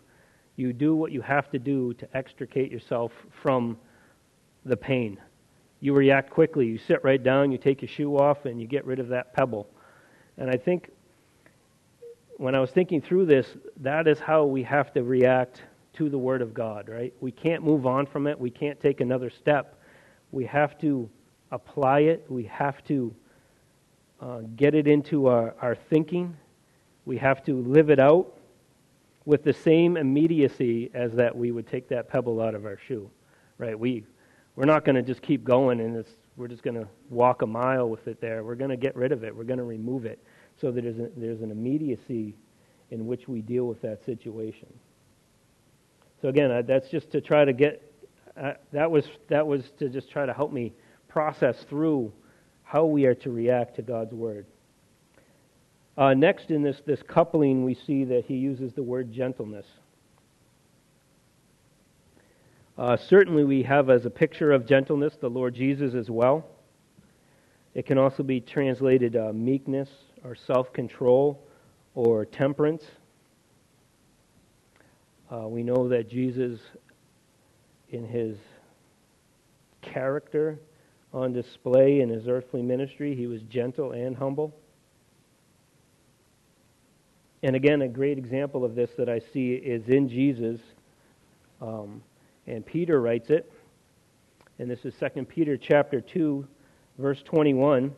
[0.60, 3.78] you do what you have to do to extricate yourself from
[4.66, 5.18] the pain.
[5.80, 6.66] You react quickly.
[6.66, 9.34] You sit right down, you take your shoe off, and you get rid of that
[9.34, 9.70] pebble.
[10.38, 10.92] And I think
[12.40, 16.18] when I was thinking through this, that is how we have to react to the
[16.18, 17.14] Word of God, right?
[17.20, 18.40] We can't move on from it.
[18.40, 19.78] We can't take another step.
[20.32, 21.10] We have to
[21.52, 22.26] apply it.
[22.30, 23.14] We have to
[24.22, 26.34] uh, get it into our, our thinking.
[27.04, 28.38] We have to live it out
[29.26, 33.10] with the same immediacy as that we would take that pebble out of our shoe,
[33.58, 33.78] right?
[33.78, 34.06] We,
[34.56, 36.06] we're not going to just keep going and
[36.38, 38.46] we're just going to walk a mile with it there.
[38.46, 39.36] We're going to get rid of it.
[39.36, 40.24] We're going to remove it
[40.60, 42.36] so that there's, a, there's an immediacy
[42.92, 44.68] in which we deal with that situation.
[46.22, 47.84] So again, that's just to try to get
[48.40, 50.74] uh, that was that was to just try to help me
[51.08, 52.12] process through
[52.64, 54.46] how we are to react to God's word.
[55.98, 59.66] Uh, next, in this, this coupling, we see that he uses the word gentleness.
[62.78, 66.46] Uh, certainly, we have as a picture of gentleness the Lord Jesus as well.
[67.74, 69.90] It can also be translated uh, meekness
[70.24, 71.44] or self control
[71.96, 72.84] or temperance.
[75.32, 76.60] Uh, we know that Jesus,
[77.90, 78.38] in his
[79.82, 80.60] character
[81.14, 84.56] on display in his earthly ministry, he was gentle and humble.
[87.42, 90.60] And again, a great example of this that I see is in Jesus.
[91.62, 92.02] Um,
[92.48, 93.52] And Peter writes it,
[94.58, 96.48] and this is 2 Peter chapter 2,
[96.98, 97.94] verse 21.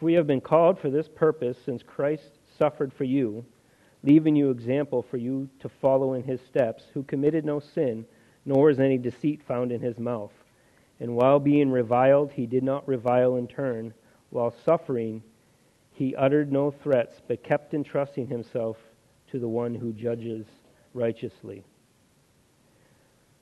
[0.00, 3.44] We have been called for this purpose since Christ suffered for you,
[4.02, 8.04] leaving you example for you to follow in his steps, who committed no sin,
[8.44, 10.32] nor is any deceit found in his mouth.
[11.00, 13.94] And while being reviled, he did not revile in turn.
[14.30, 15.22] While suffering,
[15.92, 18.76] he uttered no threats, but kept entrusting himself
[19.30, 20.46] to the one who judges
[20.92, 21.64] righteously.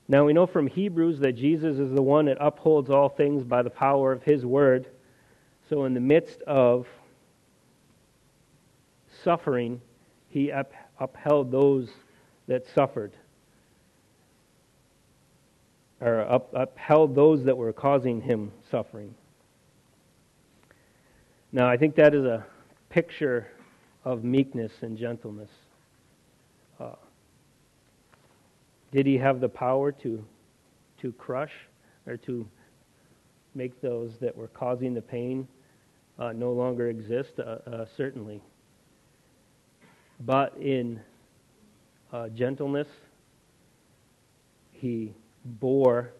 [0.07, 3.61] Now we know from Hebrews that Jesus is the one that upholds all things by
[3.61, 4.87] the power of his word.
[5.69, 6.85] So, in the midst of
[9.23, 9.81] suffering,
[10.29, 11.89] he up, upheld those
[12.47, 13.13] that suffered,
[15.99, 19.15] or up, upheld those that were causing him suffering.
[21.51, 22.45] Now, I think that is a
[22.89, 23.47] picture
[24.03, 25.49] of meekness and gentleness.
[26.79, 26.91] Uh,
[28.91, 30.23] did he have the power to,
[31.01, 31.53] to crush
[32.05, 32.47] or to
[33.55, 35.47] make those that were causing the pain
[36.19, 37.39] uh, no longer exist?
[37.39, 38.41] Uh, uh certainly.
[40.19, 41.01] But in
[42.13, 42.87] uh, gentleness,
[44.71, 46.11] he bore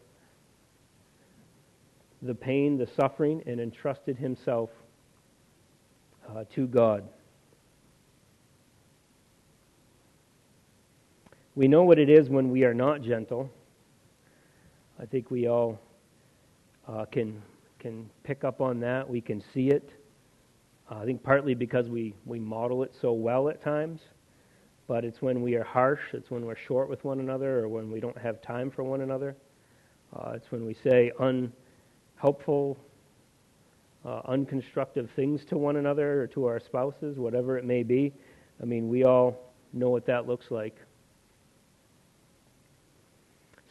[2.21, 4.69] the pain, the suffering, and entrusted himself
[6.29, 7.07] uh, to God.
[11.55, 13.49] We know what it is when we are not gentle.
[14.99, 15.79] I think we all
[16.87, 17.41] uh, can
[17.85, 19.07] can pick up on that.
[19.07, 19.91] We can see it.
[20.89, 24.01] Uh, I think partly because we, we model it so well at times,
[24.87, 27.91] but it's when we are harsh, it's when we're short with one another, or when
[27.91, 29.35] we don't have time for one another.
[30.15, 32.75] Uh, it's when we say unhelpful,
[34.03, 38.11] uh, unconstructive things to one another or to our spouses, whatever it may be.
[38.63, 40.75] I mean, we all know what that looks like.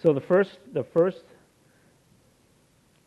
[0.01, 1.25] So the first, the first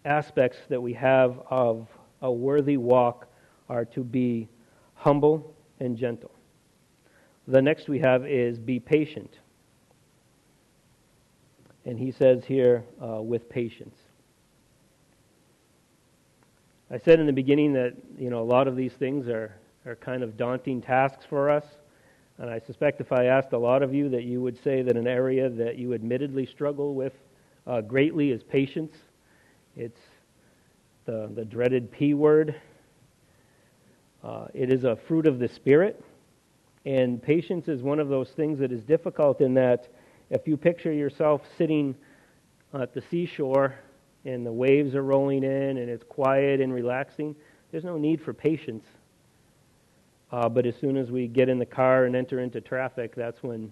[0.08, 1.88] aspects that we have of
[2.22, 3.28] a worthy walk
[3.70, 4.48] are to be
[4.96, 6.32] humble and gentle.
[7.48, 9.40] The next we have is be patient.
[11.86, 13.96] And he says here, uh, with patience.
[16.90, 19.96] I said in the beginning that you know a lot of these things are, are
[19.96, 21.66] kind of daunting tasks for us.
[22.38, 24.96] And I suspect if I asked a lot of you that you would say that
[24.96, 27.14] an area that you admittedly struggle with
[27.66, 28.96] uh, greatly is patience.
[29.80, 30.02] It's
[31.06, 32.56] the, the dreaded P word.
[34.24, 36.04] Uh, it is a fruit of the Spirit.
[36.88, 39.88] And patience is one of those things that is difficult in that
[40.32, 41.96] if you picture yourself sitting
[42.74, 43.76] at the seashore
[44.26, 47.36] and the waves are rolling in and it's quiet and relaxing,
[47.72, 48.86] there's no need for patience.
[50.32, 53.44] Uh, but as soon as we get in the car and enter into traffic, that's
[53.44, 53.72] when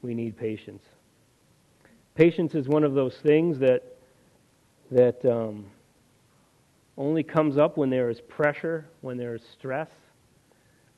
[0.00, 0.84] we need patience.
[2.14, 3.93] Patience is one of those things that
[4.90, 5.66] that um,
[6.96, 9.90] only comes up when there is pressure, when there is stress,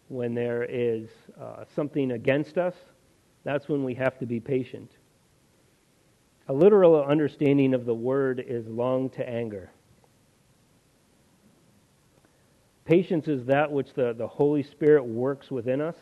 [0.08, 1.08] when there is
[1.40, 2.74] uh, something against us.
[3.44, 4.90] That's when we have to be patient.
[6.48, 9.70] A literal understanding of the word is long to anger.
[12.84, 15.96] Patience is that which the, the Holy Spirit works within us,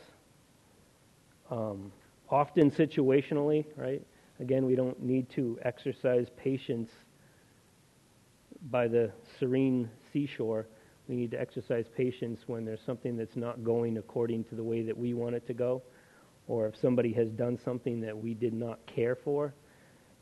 [1.51, 1.91] um,
[2.29, 4.03] often situationally, right?
[4.39, 6.91] Again, we don't need to exercise patience
[8.71, 10.67] by the serene seashore.
[11.09, 14.83] We need to exercise patience when there's something that's not going according to the way
[14.83, 15.83] that we want it to go,
[16.49, 19.55] or if somebody has done something that we did not care for.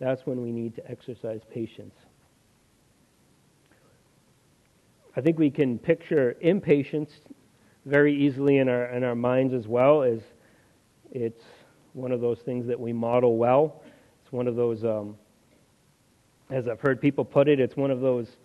[0.00, 1.94] That's when we need to exercise patience.
[5.14, 7.12] I think we can picture impatience
[7.84, 10.20] very easily in our in our minds as well as
[11.10, 11.42] it's
[11.92, 13.82] one of those things that we model well.
[14.22, 15.16] It's one of those, um,
[16.52, 18.36] as I've heard people put it, it's one of those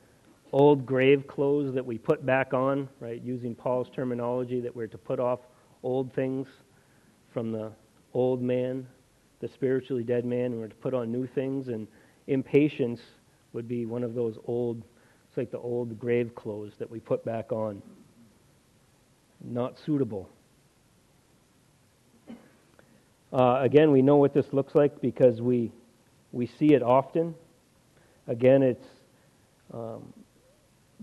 [0.53, 3.21] old grave clothes that we put back on, right?
[3.21, 5.41] Using Paul's terminology that we're to put off
[5.83, 6.47] old things
[7.33, 7.69] from the
[8.13, 8.87] old man,
[9.41, 11.67] the spiritually dead man, and we're to put on new things.
[11.67, 11.85] And
[12.27, 13.01] impatience
[13.51, 14.83] would be one of those old
[15.27, 17.81] it's like the old grave clothes that we put back on.
[19.43, 20.29] Not suitable.
[23.33, 25.73] Uh, again, we know what this looks like because we,
[26.31, 27.35] we see it often.
[28.27, 28.85] Again, it's
[29.73, 30.13] um,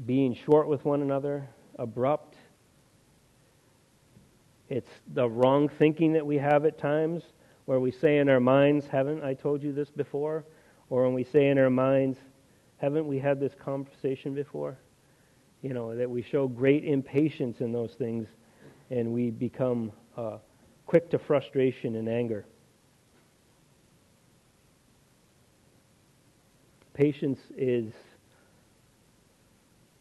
[0.07, 1.49] being short with one another,
[1.79, 2.37] abrupt.
[4.69, 7.23] It's the wrong thinking that we have at times,
[7.65, 10.45] where we say in our minds, Haven't I told you this before?
[10.91, 12.19] Or when we say in our minds,
[12.77, 14.79] haven't we had this conversation before?
[15.63, 18.29] You know, that we show great impatience in those things
[18.91, 20.39] and we become uh,
[20.87, 22.45] quick to frustration and anger.
[26.95, 27.93] Patience is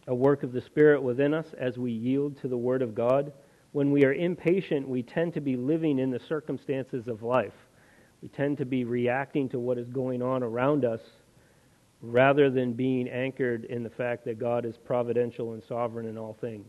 [0.08, 3.34] a work of the Spirit within us as we yield to the Word of God.
[3.72, 7.54] When we are impatient, we tend to be living in the circumstances of life.
[8.22, 11.02] We tend to be reacting to what is going on around us
[12.02, 16.38] rather than being anchored in the fact that God is providential and sovereign in all
[16.40, 16.68] things.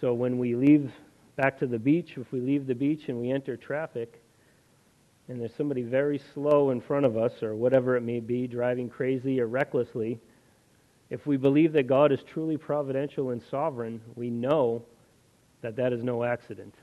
[0.00, 0.90] So when we leave
[1.36, 4.22] back to the beach, if we leave the beach and we enter traffic,
[5.28, 8.88] and there's somebody very slow in front of us, or whatever it may be, driving
[8.88, 10.20] crazy or recklessly,
[11.10, 14.84] if we believe that God is truly providential and sovereign, we know
[15.62, 16.74] that that is no accident.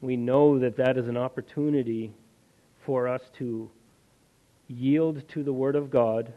[0.00, 2.12] We know that that is an opportunity
[2.84, 3.70] for us to
[4.68, 6.32] yield to the Word of God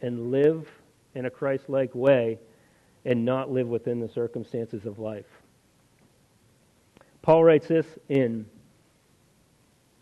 [0.00, 0.68] and live
[1.14, 2.38] in a Christ like way
[3.04, 5.26] and not live within the circumstances of life.
[7.22, 8.46] Paul writes this in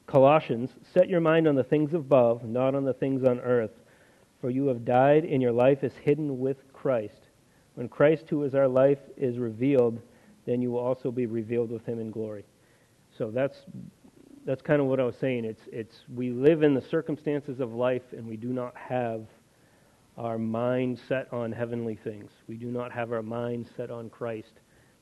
[0.06, 3.72] Colossians Set your mind on the things above, not on the things on earth.
[4.40, 7.28] For you have died, and your life is hidden with Christ.
[7.74, 10.00] When Christ, who is our life, is revealed,
[10.46, 12.44] then you will also be revealed with him in glory.
[13.16, 13.58] So that's
[14.44, 15.44] that's kind of what I was saying.
[15.44, 19.26] It's it's we live in the circumstances of life and we do not have
[20.16, 22.30] our mind set on heavenly things.
[22.46, 24.52] We do not have our mind set on Christ,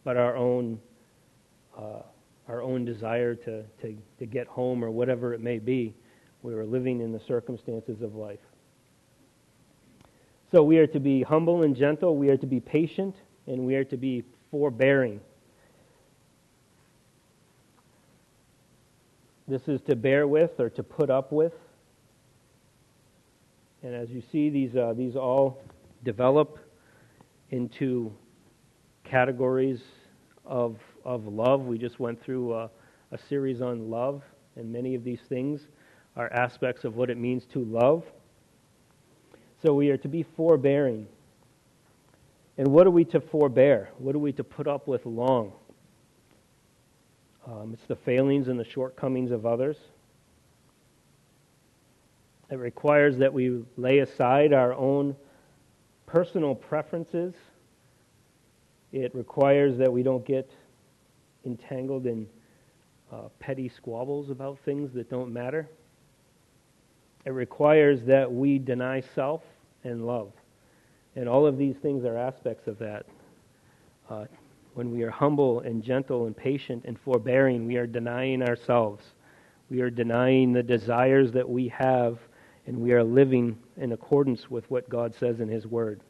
[0.02, 0.80] but our own
[1.78, 2.02] uh,
[2.49, 5.95] our own desire to, to, to get home or whatever it may be.
[6.42, 8.40] We are living in the circumstances of life.
[10.53, 13.16] So we are to be humble and gentle, we are to be patient,
[13.47, 15.20] and we are to be forbearing.
[19.49, 21.53] This is to bear with or to put up with.
[23.82, 25.62] And as you see, these, uh, these all
[26.05, 26.59] develop
[27.51, 28.12] into
[29.05, 29.80] categories
[30.47, 31.62] of, of love.
[31.62, 32.70] We just went through a,
[33.12, 34.22] a series on love,
[34.57, 35.61] and many of these things
[36.16, 38.05] are aspects of what it means to love.
[39.62, 41.07] So we are to be forbearing.
[42.57, 43.90] And what are we to forbear?
[43.98, 45.52] What are we to put up with long?
[47.46, 49.76] Um, it's the failings and the shortcomings of others.
[52.50, 55.16] It requires that we lay aside our own
[56.07, 57.34] personal preferences.
[58.92, 60.50] It requires that we don't get
[61.45, 62.26] entangled in
[63.12, 65.68] uh, petty squabbles about things that don't matter.
[67.24, 69.42] It requires that we deny self
[69.82, 70.32] and love.
[71.16, 73.07] And all of these things are aspects of that.
[74.11, 74.24] Uh,
[74.74, 79.05] when we are humble and gentle and patient and forbearing, we are denying ourselves.
[79.70, 82.18] We are denying the desires that we have,
[82.66, 86.01] and we are living in accordance with what God says in His Word.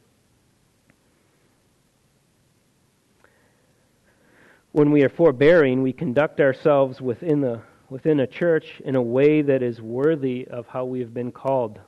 [4.75, 7.61] When we are forbearing, we conduct ourselves within, the,
[7.91, 11.79] within a church in a way that is worthy of how we have been called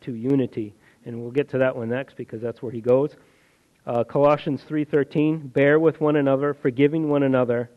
[0.00, 0.72] to unity.
[1.04, 3.14] And we'll get to that one next because that's where he goes.
[3.86, 7.68] Uh, Colossians 3:13, bear with one another, forgiving one another.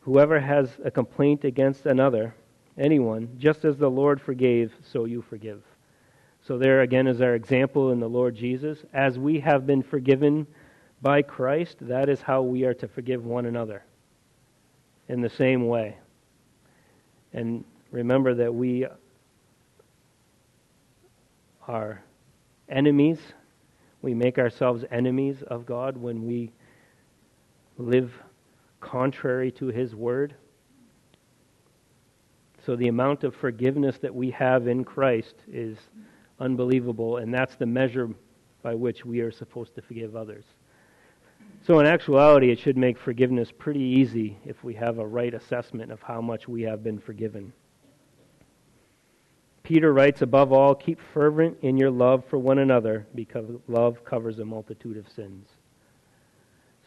[0.00, 2.34] Whoever has a complaint against another,
[2.76, 5.62] anyone, just as the Lord forgave, so you forgive.
[6.42, 8.84] So there again is our example in the Lord Jesus.
[8.92, 10.48] As we have been forgiven
[11.02, 13.84] by Christ, that is how we are to forgive one another.
[15.08, 15.96] In the same way.
[17.32, 18.86] And remember that we
[21.66, 22.02] are
[22.68, 23.18] enemies
[24.02, 26.52] we make ourselves enemies of God when we
[27.76, 28.12] live
[28.80, 30.34] contrary to His Word.
[32.64, 35.76] So the amount of forgiveness that we have in Christ is
[36.38, 38.08] unbelievable, and that's the measure
[38.62, 40.44] by which we are supposed to forgive others.
[41.70, 45.92] So, in actuality, it should make forgiveness pretty easy if we have a right assessment
[45.92, 47.52] of how much we have been forgiven.
[49.62, 54.40] Peter writes, above all, keep fervent in your love for one another, because love covers
[54.40, 55.46] a multitude of sins.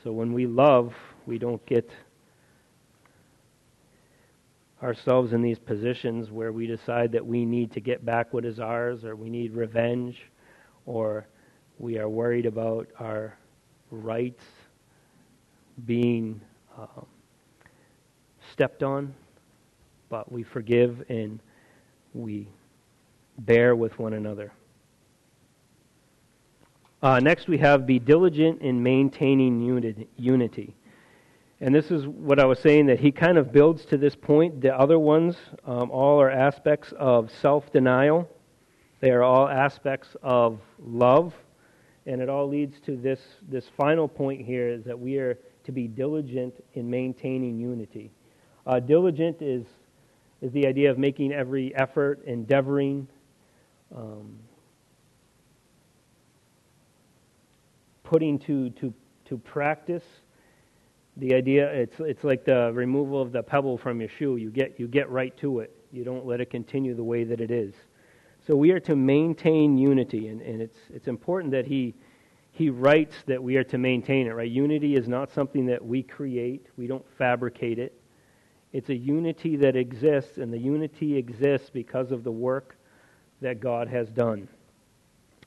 [0.03, 0.93] So when we love,
[1.25, 1.89] we don't get
[4.81, 8.59] ourselves in these positions where we decide that we need to get back what is
[8.59, 10.23] ours, or we need revenge,
[10.85, 11.25] or
[11.79, 13.37] we are worried about our
[13.89, 14.43] rights
[15.85, 16.41] being
[16.77, 17.05] um,
[18.51, 19.13] stepped on,
[20.09, 21.39] but we forgive and
[22.13, 22.47] we
[23.39, 24.51] bear with one another.
[27.01, 29.61] Uh, next, we have be diligent in maintaining
[30.17, 30.75] unity.
[31.59, 34.61] And this is what I was saying that he kind of builds to this point.
[34.61, 38.29] The other ones um, all are aspects of self denial,
[39.01, 41.33] they are all aspects of love.
[42.05, 43.19] And it all leads to this,
[43.49, 48.11] this final point here is that we are to be diligent in maintaining unity.
[48.65, 49.65] Uh, diligent is
[50.41, 53.07] is the idea of making every effort, endeavoring,
[53.95, 54.37] um,
[58.03, 58.93] putting to, to,
[59.25, 60.03] to practice.
[61.15, 64.35] The idea it's it's like the removal of the pebble from your shoe.
[64.35, 65.75] You get you get right to it.
[65.91, 67.73] You don't let it continue the way that it is.
[68.45, 71.93] So we are to maintain unity and, and it's it's important that he
[72.53, 76.01] he writes that we are to maintain it right unity is not something that we
[76.01, 77.99] create we don't fabricate it
[78.71, 82.77] it's a unity that exists and the unity exists because of the work
[83.41, 84.47] that god has done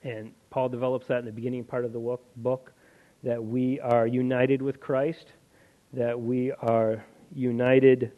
[0.03, 2.73] and paul develops that in the beginning part of the book
[3.23, 5.27] that we are united with christ
[5.93, 7.05] that we are
[7.35, 8.13] united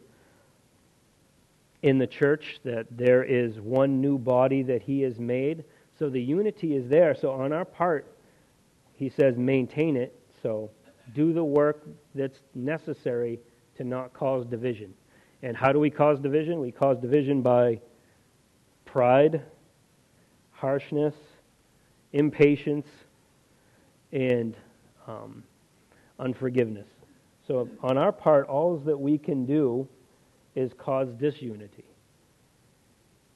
[1.81, 5.63] in the church, that there is one new body that He has made.
[5.97, 7.15] So the unity is there.
[7.15, 8.05] So on our part,
[8.99, 10.13] He says, maintain it.
[10.43, 10.69] So
[11.15, 13.39] do the work that's necessary
[13.77, 14.93] to not cause division.
[15.41, 16.59] And how do we cause division?
[16.59, 17.79] We cause division by
[18.83, 19.41] pride,
[20.51, 21.15] harshness,
[22.11, 22.87] impatience,
[24.11, 24.57] and
[25.07, 25.43] um,
[26.19, 26.87] unforgiveness.
[27.47, 29.87] So, on our part, all that we can do
[30.55, 31.85] is cause disunity.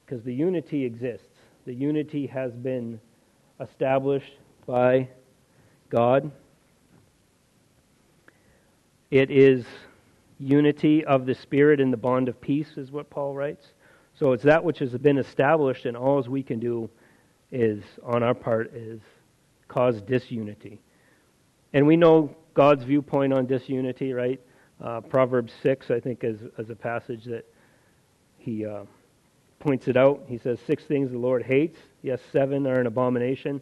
[0.05, 1.37] Because the unity exists.
[1.65, 2.99] The unity has been
[3.61, 4.33] established
[4.67, 5.07] by
[5.89, 6.31] God.
[9.11, 9.65] It is
[10.39, 13.67] unity of the Spirit in the bond of peace, is what Paul writes.
[14.17, 16.89] So it's that which has been established, and all we can do
[17.51, 18.99] is, on our part, is
[19.67, 20.79] cause disunity.
[21.73, 24.39] And we know God's viewpoint on disunity, right?
[24.81, 27.45] Uh, Proverbs 6, I think, is, is a passage that
[28.37, 28.83] he uh,
[29.59, 30.23] points it out.
[30.27, 31.79] He says, Six things the Lord hates.
[32.01, 33.61] Yes, seven are an abomination.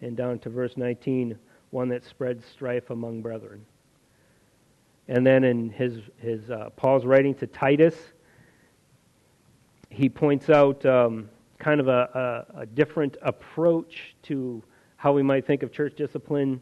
[0.00, 1.38] And down to verse 19,
[1.70, 3.64] one that spreads strife among brethren.
[5.08, 7.96] And then in his, his uh, Paul's writing to Titus,
[9.88, 14.62] he points out um, kind of a, a, a different approach to
[14.96, 16.60] how we might think of church discipline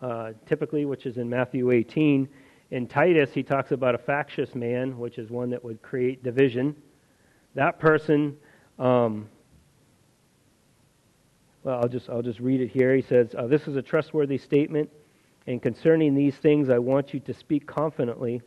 [0.00, 2.28] uh, typically, which is in Matthew 18.
[2.70, 6.76] In Titus, he talks about a factious man, which is one that would create division.
[7.54, 8.36] That person,
[8.78, 9.28] um,
[11.62, 12.94] well, I'll just, I'll just read it here.
[12.94, 14.90] He says, uh, This is a trustworthy statement,
[15.46, 18.42] and concerning these things, I want you to speak confidently,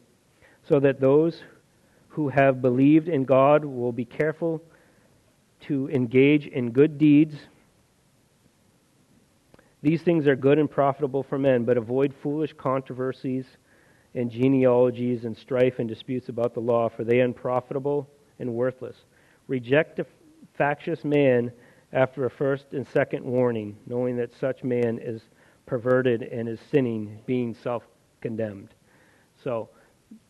[0.67, 1.41] so that those
[2.09, 4.61] who have believed in God will be careful
[5.61, 7.35] to engage in good deeds
[9.81, 13.45] these things are good and profitable for men, but avoid foolish controversies
[14.13, 18.07] and genealogies and strife and disputes about the law, for they are unprofitable
[18.39, 18.95] and worthless.
[19.47, 20.05] Reject a
[20.55, 21.51] factious man
[21.93, 25.21] after a first and second warning, knowing that such man is
[25.65, 27.83] perverted and is sinning, being self
[28.21, 28.73] condemned.
[29.43, 29.69] So,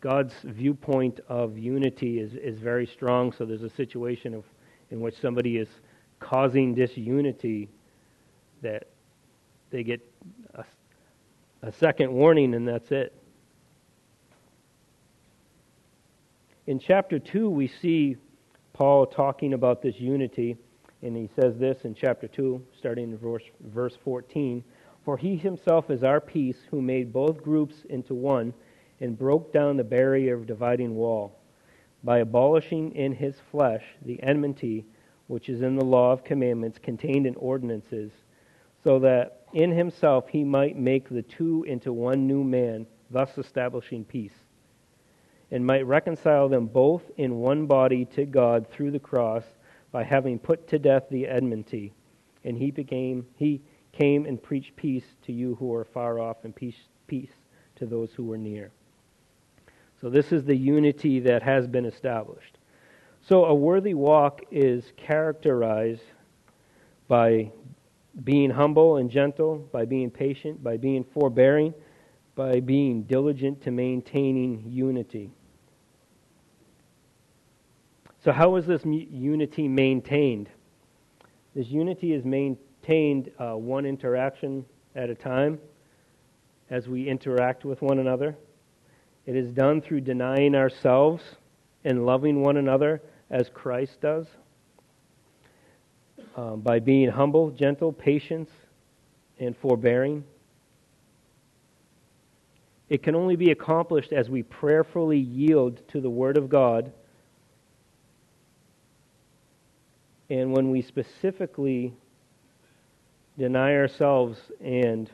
[0.00, 3.32] God's viewpoint of unity is, is very strong.
[3.32, 4.44] So, there's a situation of,
[4.90, 5.68] in which somebody is
[6.20, 7.68] causing disunity
[8.62, 8.88] that
[9.70, 10.00] they get
[10.54, 10.64] a,
[11.62, 13.12] a second warning, and that's it.
[16.66, 18.16] In chapter 2, we see
[18.72, 20.56] Paul talking about this unity,
[21.02, 24.62] and he says this in chapter 2, starting in verse, verse 14
[25.04, 28.54] For he himself is our peace, who made both groups into one
[29.00, 31.38] and broke down the barrier of dividing wall
[32.04, 34.84] by abolishing in his flesh the enmity
[35.26, 38.12] which is in the law of commandments contained in ordinances,
[38.84, 44.04] so that in himself he might make the two into one new man, thus establishing
[44.04, 44.34] peace,
[45.50, 49.44] and might reconcile them both in one body to God through the cross
[49.92, 51.92] by having put to death the enmity.
[52.44, 53.60] And he became he
[53.92, 57.32] came and preached peace to you who are far off and peace peace
[57.76, 58.72] to those who were near.
[60.00, 62.58] So this is the unity that has been established.
[63.20, 66.02] So a worthy walk is characterized
[67.06, 67.52] by
[68.24, 71.72] being humble and gentle, by being patient, by being forbearing,
[72.34, 75.30] by being diligent to maintaining unity.
[78.24, 80.48] So, how is this unity maintained?
[81.56, 84.64] This unity is maintained uh, one interaction
[84.94, 85.58] at a time
[86.70, 88.36] as we interact with one another.
[89.26, 91.22] It is done through denying ourselves
[91.84, 94.26] and loving one another as Christ does
[96.36, 98.48] um, by being humble, gentle, patient,
[99.40, 100.22] and forbearing.
[102.88, 106.92] It can only be accomplished as we prayerfully yield to the Word of God
[110.32, 111.92] and when we specifically
[113.36, 115.10] deny ourselves and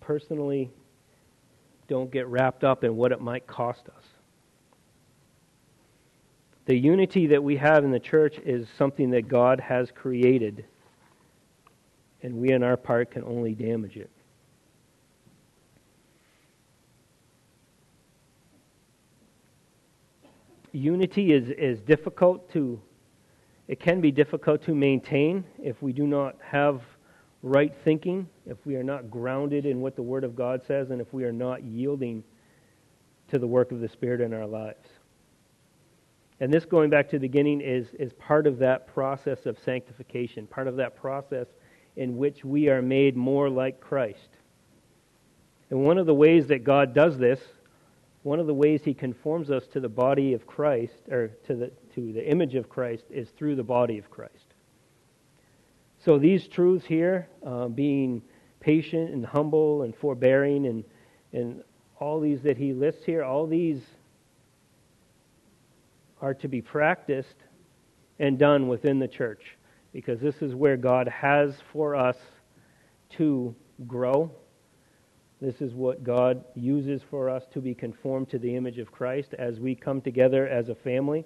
[0.00, 0.68] personally
[1.86, 4.02] don't get wrapped up in what it might cost us.
[6.66, 10.64] The unity that we have in the church is something that God has created,
[12.24, 14.10] and we on our part can only damage it.
[20.72, 22.80] Unity is, is difficult to,
[23.68, 26.82] it can be difficult to maintain if we do not have
[27.42, 31.00] right thinking, if we are not grounded in what the Word of God says, and
[31.00, 32.22] if we are not yielding
[33.28, 34.88] to the work of the Spirit in our lives.
[36.40, 40.46] And this, going back to the beginning, is, is part of that process of sanctification,
[40.46, 41.46] part of that process
[41.96, 44.28] in which we are made more like Christ.
[45.68, 47.40] And one of the ways that God does this,
[48.22, 51.72] one of the ways He conforms us to the body of Christ, or to the,
[51.94, 54.54] to the image of Christ, is through the body of Christ.
[56.04, 58.22] So these truths here, uh, being
[58.60, 60.84] patient and humble and forbearing and,
[61.32, 61.62] and
[61.98, 63.82] all these that he lists here, all these
[66.20, 67.36] are to be practiced
[68.18, 69.56] and done within the church
[69.92, 72.16] because this is where God has for us
[73.16, 73.54] to
[73.86, 74.30] grow.
[75.40, 79.34] This is what God uses for us to be conformed to the image of Christ
[79.38, 81.24] as we come together as a family.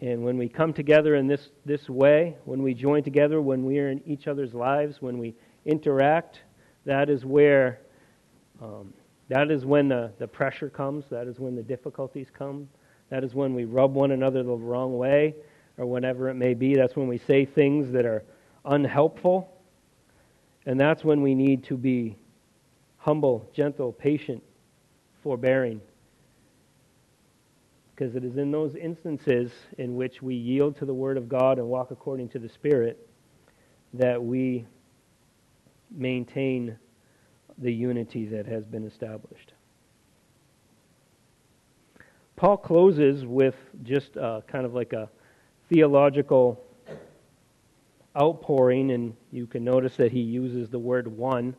[0.00, 3.78] And when we come together in this, this way, when we join together, when we
[3.78, 6.40] are in each other's lives, when we interact,
[6.84, 7.80] that is where,
[8.62, 8.92] um,
[9.28, 12.68] that is when the, the pressure comes, that is when the difficulties come,
[13.10, 15.34] that is when we rub one another the wrong way,
[15.78, 16.74] or whenever it may be.
[16.74, 18.22] That's when we say things that are
[18.66, 19.50] unhelpful.
[20.68, 22.14] And that's when we need to be
[22.98, 24.42] humble, gentle, patient,
[25.22, 25.80] forbearing,
[27.96, 31.58] because it is in those instances in which we yield to the Word of God
[31.58, 33.08] and walk according to the Spirit
[33.94, 34.66] that we
[35.90, 36.76] maintain
[37.56, 39.54] the unity that has been established.
[42.36, 43.54] Paul closes with
[43.84, 45.08] just uh, kind of like a
[45.70, 46.62] theological
[48.16, 51.54] outpouring, and you can notice that he uses the word one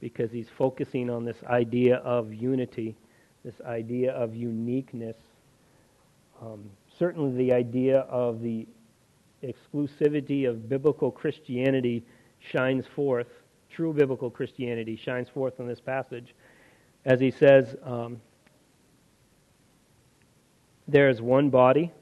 [0.00, 2.96] because he's focusing on this idea of unity,
[3.44, 5.16] this idea of uniqueness
[6.42, 8.66] um, certainly, the idea of the
[9.44, 12.04] exclusivity of biblical Christianity
[12.40, 13.28] shines forth.
[13.70, 16.34] True biblical Christianity shines forth in this passage.
[17.04, 18.20] As he says, um,
[20.88, 21.92] there is one body,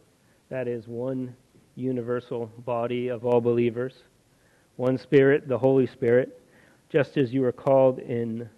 [0.49, 1.37] that is, one
[1.81, 3.95] universal body of all believers,
[4.77, 6.41] one Spirit, the Holy Spirit,
[6.89, 8.49] just as you are called in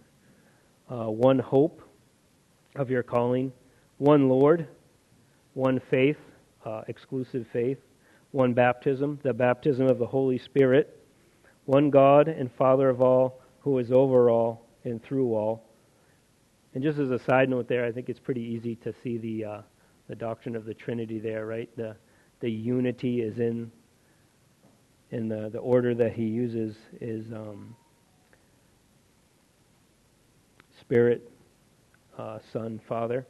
[0.90, 1.82] uh, one hope
[2.76, 3.52] of your calling,
[3.98, 4.66] one Lord
[5.54, 6.16] one faith,
[6.64, 7.78] uh, exclusive faith,
[8.30, 10.98] one baptism, the baptism of the Holy Spirit,
[11.66, 15.68] one God and Father of all, who is over all and through all.
[16.74, 19.44] And just as a side note there, I think it's pretty easy to see the,
[19.44, 19.62] uh,
[20.08, 21.68] the doctrine of the Trinity there, right?
[21.76, 21.96] The,
[22.42, 23.70] the unity is in,
[25.12, 27.74] in the, the order that he uses is um,
[30.80, 31.30] Spirit,
[32.18, 33.24] uh, Son, Father.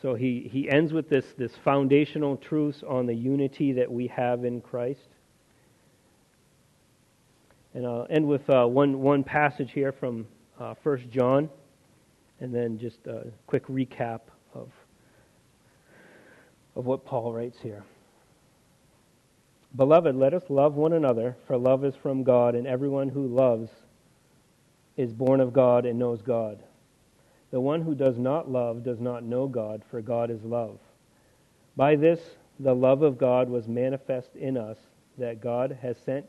[0.00, 4.46] So he, he ends with this, this foundational truth on the unity that we have
[4.46, 5.08] in Christ.
[7.74, 10.26] And I'll end with uh, one, one passage here from
[10.58, 11.50] uh, 1 John,
[12.40, 14.20] and then just a quick recap
[16.78, 17.84] of, what Paul writes here.
[19.76, 23.68] Beloved, let us love one another, for love is from God, and everyone who loves
[24.96, 26.58] is born of God and knows God.
[27.50, 30.78] The one who does not love does not know God, for God is love.
[31.76, 32.20] By this,
[32.60, 34.78] the love of God was manifest in us,
[35.18, 36.26] that God has sent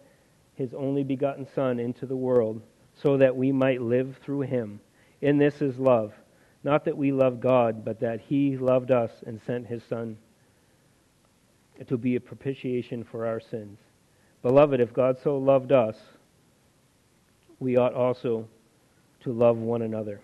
[0.55, 2.61] his only begotten Son into the world,
[2.93, 4.81] so that we might live through him.
[5.21, 6.13] In this is love.
[6.63, 10.17] Not that we love God, but that he loved us and sent his Son
[11.87, 13.79] to be a propitiation for our sins.
[14.41, 15.97] Beloved, if God so loved us,
[17.59, 18.47] we ought also
[19.21, 20.21] to love one another.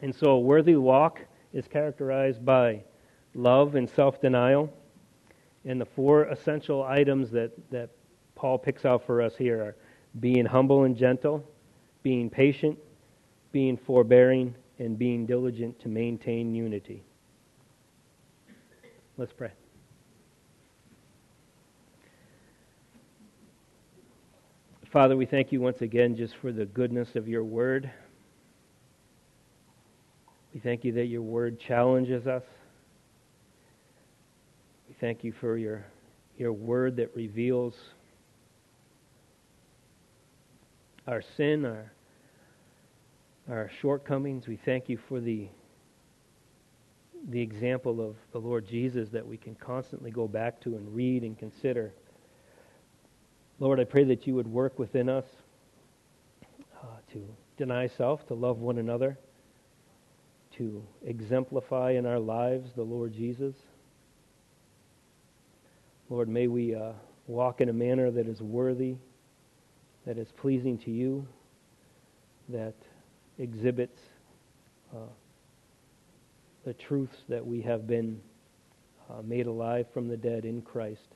[0.00, 1.20] And so a worthy walk
[1.52, 2.82] is characterized by
[3.34, 4.72] love and self denial.
[5.64, 7.90] And the four essential items that, that
[8.36, 9.76] Paul picks out for us here are
[10.20, 11.44] being humble and gentle,
[12.02, 12.78] being patient,
[13.50, 17.02] being forbearing, and being diligent to maintain unity.
[19.16, 19.50] Let's pray.
[24.96, 27.90] Father, we thank you once again just for the goodness of your word.
[30.54, 32.44] We thank you that your word challenges us.
[34.88, 35.84] We thank you for your,
[36.38, 37.74] your word that reveals
[41.06, 41.92] our sin, our,
[43.50, 44.46] our shortcomings.
[44.46, 45.46] We thank you for the,
[47.28, 51.22] the example of the Lord Jesus that we can constantly go back to and read
[51.22, 51.92] and consider.
[53.58, 55.24] Lord, I pray that you would work within us
[56.82, 57.26] uh, to
[57.56, 59.16] deny self, to love one another,
[60.58, 63.54] to exemplify in our lives the Lord Jesus.
[66.10, 66.92] Lord, may we uh,
[67.26, 68.96] walk in a manner that is worthy,
[70.06, 71.26] that is pleasing to you,
[72.50, 72.74] that
[73.38, 74.00] exhibits
[74.94, 75.08] uh,
[76.66, 78.20] the truths that we have been
[79.08, 81.15] uh, made alive from the dead in Christ.